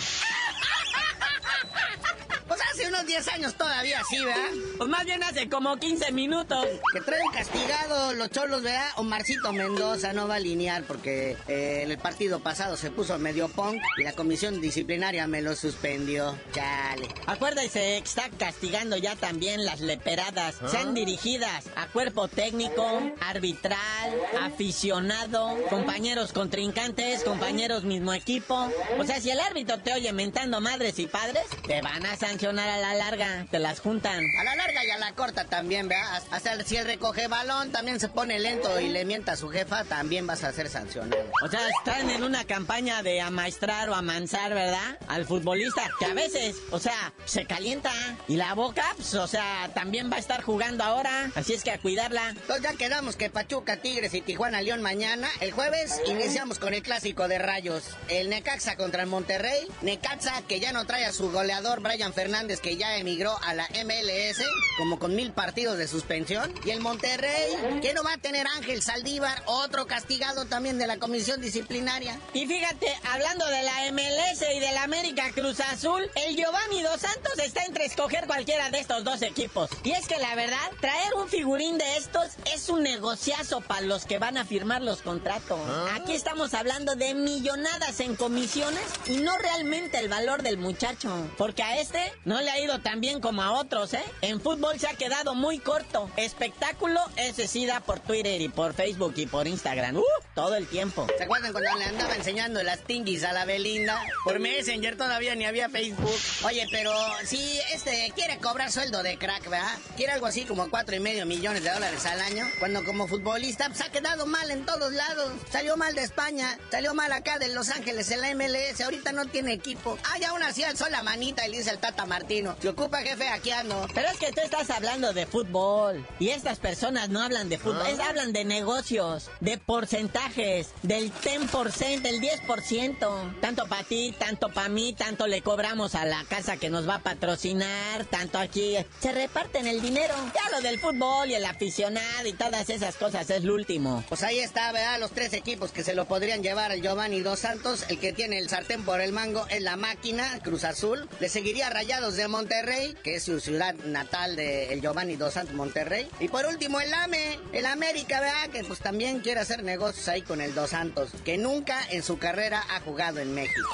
Pues 2.48 2.60
hace 2.72 2.86
unos 2.86 3.04
10 3.06 3.28
años 3.28 3.54
todavía 3.54 4.00
sí, 4.08 4.24
¿verdad? 4.24 4.50
Pues 4.78 4.88
más 4.88 5.04
bien 5.04 5.22
hace 5.24 5.48
como 5.48 5.76
15 5.76 6.12
minutos. 6.12 6.64
Que 6.92 7.00
traen 7.00 7.28
castigado 7.32 8.14
los 8.14 8.30
cholos, 8.30 8.62
¿verdad? 8.62 8.88
Omarcito 8.96 9.52
Mendoza 9.52 10.12
no 10.12 10.28
va 10.28 10.34
a 10.34 10.36
alinear 10.36 10.84
porque 10.84 11.36
eh, 11.48 11.80
en 11.82 11.90
el 11.90 11.98
partido 11.98 12.38
pasado 12.40 12.76
se 12.76 12.92
puso 12.92 13.18
medio 13.18 13.48
punk 13.48 13.82
y 13.98 14.04
la 14.04 14.12
comisión 14.12 14.60
disciplinaria 14.60 15.26
me 15.26 15.42
lo 15.42 15.56
suspendió. 15.56 16.38
Chale. 16.52 17.08
Acuérdese, 17.26 17.98
está 17.98 18.30
castigando 18.38 18.96
ya 18.96 19.16
también 19.16 19.64
las 19.64 19.80
leperadas. 19.80 20.54
Sean 20.70 20.94
dirigidas 20.94 21.64
a 21.74 21.88
cuerpo 21.88 22.28
técnico, 22.28 23.12
arbitral, 23.20 24.14
aficionado, 24.40 25.52
compañeros 25.68 26.32
contrincantes, 26.32 27.24
compañeros 27.24 27.82
mismo 27.82 28.12
equipo. 28.12 28.70
O 28.98 29.04
sea, 29.04 29.20
si 29.20 29.30
el 29.30 29.40
árbitro 29.40 29.78
te 29.78 29.92
oye 29.92 30.12
mentando 30.12 30.60
madres 30.60 31.00
y 31.00 31.06
padres, 31.06 31.44
te 31.66 31.82
van 31.82 32.06
a 32.06 32.16
sancionar 32.16 32.35
a 32.44 32.52
la 32.52 32.94
larga, 32.94 33.46
te 33.50 33.58
las 33.58 33.80
juntan. 33.80 34.22
A 34.38 34.44
la 34.44 34.54
larga 34.56 34.84
y 34.84 34.90
a 34.90 34.98
la 34.98 35.12
corta 35.12 35.44
también, 35.44 35.88
¿verdad? 35.88 36.22
Hasta 36.30 36.62
si 36.64 36.76
el 36.76 36.84
recoge 36.84 37.28
balón 37.28 37.72
también 37.72 37.98
se 37.98 38.08
pone 38.08 38.38
lento 38.38 38.78
y 38.78 38.88
le 38.88 39.04
mienta 39.04 39.32
a 39.32 39.36
su 39.36 39.48
jefa, 39.48 39.84
también 39.84 40.26
vas 40.26 40.44
a 40.44 40.52
ser 40.52 40.68
sancionado. 40.68 41.24
O 41.42 41.48
sea, 41.48 41.60
están 41.78 42.10
en 42.10 42.22
una 42.22 42.44
campaña 42.44 43.02
de 43.02 43.20
amaestrar 43.20 43.88
o 43.88 43.94
amansar, 43.94 44.52
¿verdad? 44.52 44.98
Al 45.08 45.24
futbolista, 45.24 45.88
que 45.98 46.04
a 46.04 46.14
veces, 46.14 46.56
o 46.70 46.78
sea, 46.78 47.14
se 47.24 47.46
calienta. 47.46 47.92
Y 48.28 48.36
la 48.36 48.54
boca, 48.54 48.84
pues, 48.96 49.14
o 49.14 49.26
sea, 49.26 49.70
también 49.74 50.10
va 50.10 50.16
a 50.16 50.20
estar 50.20 50.42
jugando 50.42 50.84
ahora. 50.84 51.30
Así 51.34 51.54
es 51.54 51.64
que 51.64 51.70
a 51.70 51.78
cuidarla. 51.78 52.30
Entonces 52.30 52.62
ya 52.62 52.74
quedamos 52.74 53.16
que 53.16 53.30
Pachuca, 53.30 53.78
Tigres 53.78 54.12
y 54.14 54.20
Tijuana 54.20 54.60
León 54.60 54.82
mañana. 54.82 55.28
El 55.40 55.52
jueves 55.52 56.00
iniciamos 56.06 56.58
con 56.58 56.74
el 56.74 56.82
clásico 56.82 57.28
de 57.28 57.38
rayos. 57.38 57.84
El 58.08 58.28
Necaxa 58.28 58.76
contra 58.76 59.02
el 59.02 59.08
Monterrey. 59.08 59.66
Necaxa 59.80 60.42
que 60.46 60.60
ya 60.60 60.72
no 60.72 60.84
trae 60.84 61.06
a 61.06 61.12
su 61.12 61.30
goleador 61.30 61.80
Brian 61.80 62.12
Fernández 62.26 62.58
que 62.60 62.76
ya 62.76 62.96
emigró 62.96 63.38
a 63.40 63.54
la 63.54 63.68
MLS, 63.84 64.42
como 64.78 64.98
con 64.98 65.14
mil 65.14 65.30
partidos 65.30 65.78
de 65.78 65.86
suspensión. 65.86 66.52
Y 66.64 66.70
el 66.70 66.80
Monterrey 66.80 67.78
que 67.80 67.94
no 67.94 68.02
va 68.02 68.14
a 68.14 68.18
tener 68.18 68.48
Ángel 68.56 68.82
Saldívar, 68.82 69.44
otro 69.46 69.86
castigado 69.86 70.44
también 70.44 70.76
de 70.76 70.88
la 70.88 70.98
comisión 70.98 71.40
disciplinaria. 71.40 72.18
Y 72.34 72.48
fíjate, 72.48 72.92
hablando 73.12 73.46
de 73.46 73.62
la 73.62 73.92
MLS 73.92 74.42
y 74.56 74.58
del 74.58 74.76
América 74.78 75.30
Cruz 75.36 75.60
Azul, 75.60 76.02
el 76.16 76.34
Giovanni 76.34 76.82
Dos 76.82 77.00
Santos 77.00 77.38
está 77.38 77.64
entre 77.64 77.84
escoger 77.84 78.26
cualquiera 78.26 78.70
de 78.70 78.80
estos 78.80 79.04
dos 79.04 79.22
equipos. 79.22 79.70
Y 79.84 79.92
es 79.92 80.08
que 80.08 80.18
la 80.18 80.34
verdad, 80.34 80.72
traer 80.80 81.14
un 81.14 81.28
figurín 81.28 81.78
de 81.78 81.96
estos 81.96 82.26
es 82.52 82.68
un 82.68 82.82
negociazo 82.82 83.60
para 83.60 83.82
los 83.82 84.04
que 84.04 84.18
van 84.18 84.36
a 84.36 84.44
firmar 84.44 84.82
los 84.82 85.00
contratos. 85.00 85.60
Aquí 85.94 86.12
estamos 86.12 86.54
hablando 86.54 86.96
de 86.96 87.14
millonadas 87.14 88.00
en 88.00 88.16
comisiones 88.16 88.82
y 89.06 89.18
no 89.18 89.38
realmente 89.38 89.98
el 89.98 90.08
valor 90.08 90.42
del 90.42 90.58
muchacho. 90.58 91.08
Porque 91.38 91.62
a 91.62 91.78
este 91.78 92.15
no 92.24 92.40
le 92.40 92.50
ha 92.50 92.60
ido 92.60 92.80
tan 92.80 93.00
bien 93.00 93.20
como 93.20 93.42
a 93.42 93.52
otros, 93.52 93.94
¿eh? 93.94 94.02
En 94.20 94.40
fútbol 94.40 94.78
se 94.78 94.88
ha 94.88 94.94
quedado 94.94 95.34
muy 95.34 95.58
corto. 95.58 96.10
Espectáculo, 96.16 97.00
ese 97.16 97.46
sí 97.46 97.66
da 97.66 97.80
por 97.80 98.00
Twitter 98.00 98.40
y 98.40 98.48
por 98.48 98.74
Facebook 98.74 99.14
y 99.16 99.26
por 99.26 99.46
Instagram. 99.46 99.96
¡Uh! 99.96 100.04
Todo 100.34 100.54
el 100.56 100.66
tiempo. 100.66 101.06
¿Se 101.16 101.24
acuerdan 101.24 101.52
cuando 101.52 101.70
le 101.76 101.84
andaba 101.84 102.14
enseñando 102.14 102.62
las 102.62 102.80
tinguis 102.80 103.24
a 103.24 103.32
la 103.32 103.44
Belinda? 103.44 104.02
Por 104.24 104.38
Messenger 104.38 104.96
todavía 104.96 105.34
ni 105.34 105.44
había 105.44 105.68
Facebook. 105.68 106.10
Oye, 106.44 106.66
pero 106.70 106.92
si 107.24 107.58
este 107.72 108.12
quiere 108.14 108.38
cobrar 108.38 108.70
sueldo 108.72 109.02
de 109.02 109.18
crack, 109.18 109.48
¿verdad? 109.48 109.78
Quiere 109.96 110.12
algo 110.12 110.26
así 110.26 110.44
como 110.44 110.68
cuatro 110.70 110.96
y 110.96 111.00
medio 111.00 111.26
millones 111.26 111.62
de 111.64 111.70
dólares 111.70 112.04
al 112.06 112.20
año. 112.20 112.46
Cuando 112.58 112.84
como 112.84 113.06
futbolista 113.08 113.68
pues, 113.68 113.80
ha 113.80 113.90
quedado 113.90 114.26
mal 114.26 114.50
en 114.50 114.64
todos 114.64 114.92
lados. 114.92 115.32
Salió 115.50 115.76
mal 115.76 115.94
de 115.94 116.02
España, 116.02 116.58
salió 116.70 116.94
mal 116.94 117.12
acá 117.12 117.38
de 117.38 117.48
Los 117.48 117.70
Ángeles 117.70 118.10
en 118.10 118.20
la 118.20 118.34
MLS. 118.34 118.80
Ahorita 118.80 119.12
no 119.12 119.26
tiene 119.26 119.52
equipo. 119.52 119.98
Ah, 120.04 120.18
ya 120.18 120.30
aún 120.30 120.42
así 120.42 120.62
alzó 120.64 120.88
la 120.88 121.02
manita 121.02 121.46
y 121.46 121.50
le 121.50 121.58
dice 121.58 121.70
el 121.70 121.78
Tata 121.78 122.05
Martino. 122.06 122.56
Se 122.60 122.68
ocupa 122.68 122.98
jefe, 123.02 123.28
aquí 123.28 123.50
ando. 123.50 123.86
Pero 123.94 124.08
es 124.08 124.18
que 124.18 124.32
tú 124.32 124.40
estás 124.42 124.70
hablando 124.70 125.12
de 125.12 125.26
fútbol. 125.26 126.06
Y 126.18 126.28
estas 126.30 126.58
personas 126.58 127.08
no 127.08 127.20
hablan 127.22 127.48
de 127.48 127.58
fútbol. 127.58 127.86
es- 127.88 128.00
hablan 128.00 128.32
de 128.32 128.44
negocios, 128.44 129.30
de 129.40 129.58
porcentajes, 129.58 130.68
del 130.82 131.12
10%, 131.22 132.02
del 132.02 132.20
10%. 132.20 133.34
Tanto 133.40 133.66
para 133.66 133.82
ti, 133.84 134.14
tanto 134.18 134.48
para 134.50 134.68
mí, 134.68 134.92
tanto 134.92 135.26
le 135.26 135.42
cobramos 135.42 135.94
a 135.94 136.04
la 136.04 136.24
casa 136.24 136.56
que 136.56 136.70
nos 136.70 136.88
va 136.88 136.96
a 136.96 137.02
patrocinar, 137.02 138.04
tanto 138.06 138.38
aquí. 138.38 138.76
Se 139.00 139.12
reparten 139.12 139.66
el 139.66 139.80
dinero. 139.80 140.14
Ya 140.34 140.50
lo 140.50 140.60
del 140.60 140.78
fútbol 140.78 141.30
y 141.30 141.34
el 141.34 141.44
aficionado 141.44 142.26
y 142.26 142.32
todas 142.32 142.68
esas 142.70 142.96
cosas 142.96 143.28
es 143.30 143.44
lo 143.44 143.54
último. 143.54 144.04
Pues 144.08 144.22
ahí 144.22 144.38
está, 144.38 144.72
¿verdad? 144.72 145.00
Los 145.00 145.10
tres 145.12 145.32
equipos 145.32 145.72
que 145.72 145.82
se 145.84 145.94
lo 145.94 146.06
podrían 146.06 146.42
llevar 146.42 146.70
al 146.72 146.80
Giovanni 146.82 147.20
Dos 147.20 147.40
Santos. 147.40 147.84
El 147.88 147.98
que 147.98 148.12
tiene 148.12 148.38
el 148.38 148.48
sartén 148.48 148.84
por 148.84 149.00
el 149.00 149.12
mango 149.12 149.46
es 149.48 149.62
la 149.62 149.76
máquina, 149.76 150.38
Cruz 150.42 150.64
Azul. 150.64 151.08
Le 151.20 151.28
seguiría 151.28 151.70
De 151.96 152.28
Monterrey, 152.28 152.94
que 153.02 153.16
es 153.16 153.24
su 153.24 153.40
ciudad 153.40 153.74
natal 153.86 154.36
de 154.36 154.72
el 154.72 154.82
Giovanni 154.82 155.16
Dos 155.16 155.32
Santos, 155.32 155.54
Monterrey. 155.54 156.06
Y 156.20 156.28
por 156.28 156.44
último, 156.44 156.78
el 156.78 156.92
AME, 156.92 157.38
el 157.52 157.64
América, 157.64 158.20
¿verdad? 158.20 158.50
Que 158.52 158.62
pues 158.64 158.80
también 158.80 159.20
quiere 159.20 159.40
hacer 159.40 159.64
negocios 159.64 160.06
ahí 160.08 160.20
con 160.20 160.42
el 160.42 160.54
Dos 160.54 160.70
Santos, 160.70 161.08
que 161.24 161.38
nunca 161.38 161.80
en 161.90 162.02
su 162.02 162.18
carrera 162.18 162.62
ha 162.68 162.80
jugado 162.80 163.18
en 163.18 163.34
México. 163.34 163.68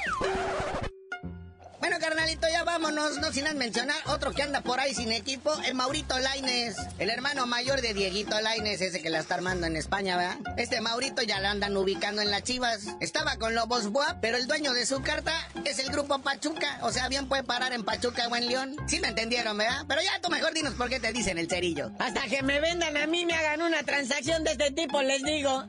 Carnalito, 2.03 2.49
ya 2.49 2.65
vámonos, 2.65 3.19
no 3.19 3.33
sin 3.33 3.47
antes 3.47 3.55
mencionar 3.55 3.97
otro 4.07 4.33
que 4.33 4.43
anda 4.43 4.61
por 4.61 4.81
ahí 4.81 4.93
sin 4.93 5.13
equipo, 5.13 5.55
el 5.67 5.75
Maurito 5.75 6.19
Laines, 6.19 6.75
el 6.99 7.11
hermano 7.11 7.47
mayor 7.47 7.81
de 7.81 7.95
Dieguito 7.95 8.41
Laines, 8.41 8.81
ese 8.81 9.01
que 9.01 9.09
la 9.09 9.21
está 9.21 9.37
armando 9.37 9.69
en 9.69 9.77
España, 9.77 10.17
¿verdad? 10.17 10.39
Este 10.57 10.81
Maurito 10.81 11.23
ya 11.23 11.39
lo 11.39 11.47
andan 11.47 11.77
ubicando 11.77 12.21
en 12.21 12.33
las 12.33 12.43
chivas. 12.43 12.89
Estaba 12.99 13.37
con 13.37 13.55
Lobos 13.55 13.87
Buap, 13.93 14.19
pero 14.21 14.37
el 14.37 14.49
dueño 14.49 14.73
de 14.73 14.85
su 14.85 15.01
carta 15.01 15.33
es 15.65 15.79
el 15.79 15.93
grupo 15.93 16.19
Pachuca, 16.19 16.81
o 16.83 16.91
sea, 16.91 17.07
bien 17.07 17.29
puede 17.29 17.45
parar 17.45 17.73
en 17.73 17.85
Pachuca 17.85 18.27
o 18.27 18.35
en 18.35 18.49
León. 18.49 18.77
Sí 18.89 18.99
me 18.99 19.07
entendieron, 19.07 19.57
¿verdad? 19.57 19.85
Pero 19.87 20.03
ya 20.03 20.21
tú 20.21 20.29
mejor 20.29 20.53
dinos 20.55 20.75
por 20.75 20.89
qué 20.89 20.99
te 20.99 21.13
dicen 21.13 21.39
el 21.39 21.49
cerillo. 21.49 21.93
Hasta 22.01 22.23
que 22.23 22.43
me 22.43 22.59
vendan 22.59 22.97
a 22.97 23.07
mí, 23.07 23.25
me 23.25 23.35
hagan 23.35 23.63
una 23.63 23.85
transacción 23.85 24.43
de 24.43 24.51
este 24.51 24.73
tipo, 24.73 25.01
les 25.03 25.23
digo. 25.23 25.67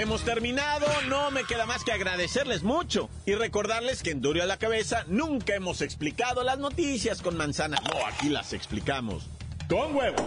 Hemos 0.00 0.22
terminado, 0.22 0.86
no 1.08 1.30
me 1.30 1.44
queda 1.44 1.66
más 1.66 1.84
que 1.84 1.92
agradecerles 1.92 2.62
mucho 2.62 3.10
y 3.26 3.34
recordarles 3.34 4.02
que 4.02 4.12
en 4.12 4.22
Duro 4.22 4.42
a 4.42 4.46
la 4.46 4.56
Cabeza 4.56 5.04
nunca 5.08 5.54
hemos 5.54 5.82
explicado 5.82 6.42
las 6.42 6.58
noticias 6.58 7.20
con 7.20 7.36
manzanas. 7.36 7.82
No, 7.82 8.06
aquí 8.06 8.30
las 8.30 8.54
explicamos. 8.54 9.28
Con 9.68 9.94
huevo. 9.94 10.26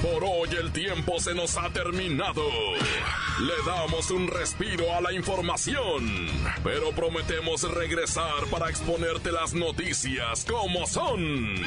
Por 0.00 0.22
hoy 0.22 0.48
el 0.60 0.70
tiempo 0.70 1.18
se 1.18 1.34
nos 1.34 1.56
ha 1.56 1.70
terminado. 1.70 2.44
Le 3.40 3.54
damos 3.66 4.12
un 4.12 4.28
respiro 4.28 4.94
a 4.94 5.00
la 5.00 5.12
información, 5.12 6.28
pero 6.62 6.92
prometemos 6.92 7.68
regresar 7.68 8.46
para 8.48 8.70
exponerte 8.70 9.32
las 9.32 9.54
noticias 9.54 10.46
como 10.48 10.86
son. 10.86 11.66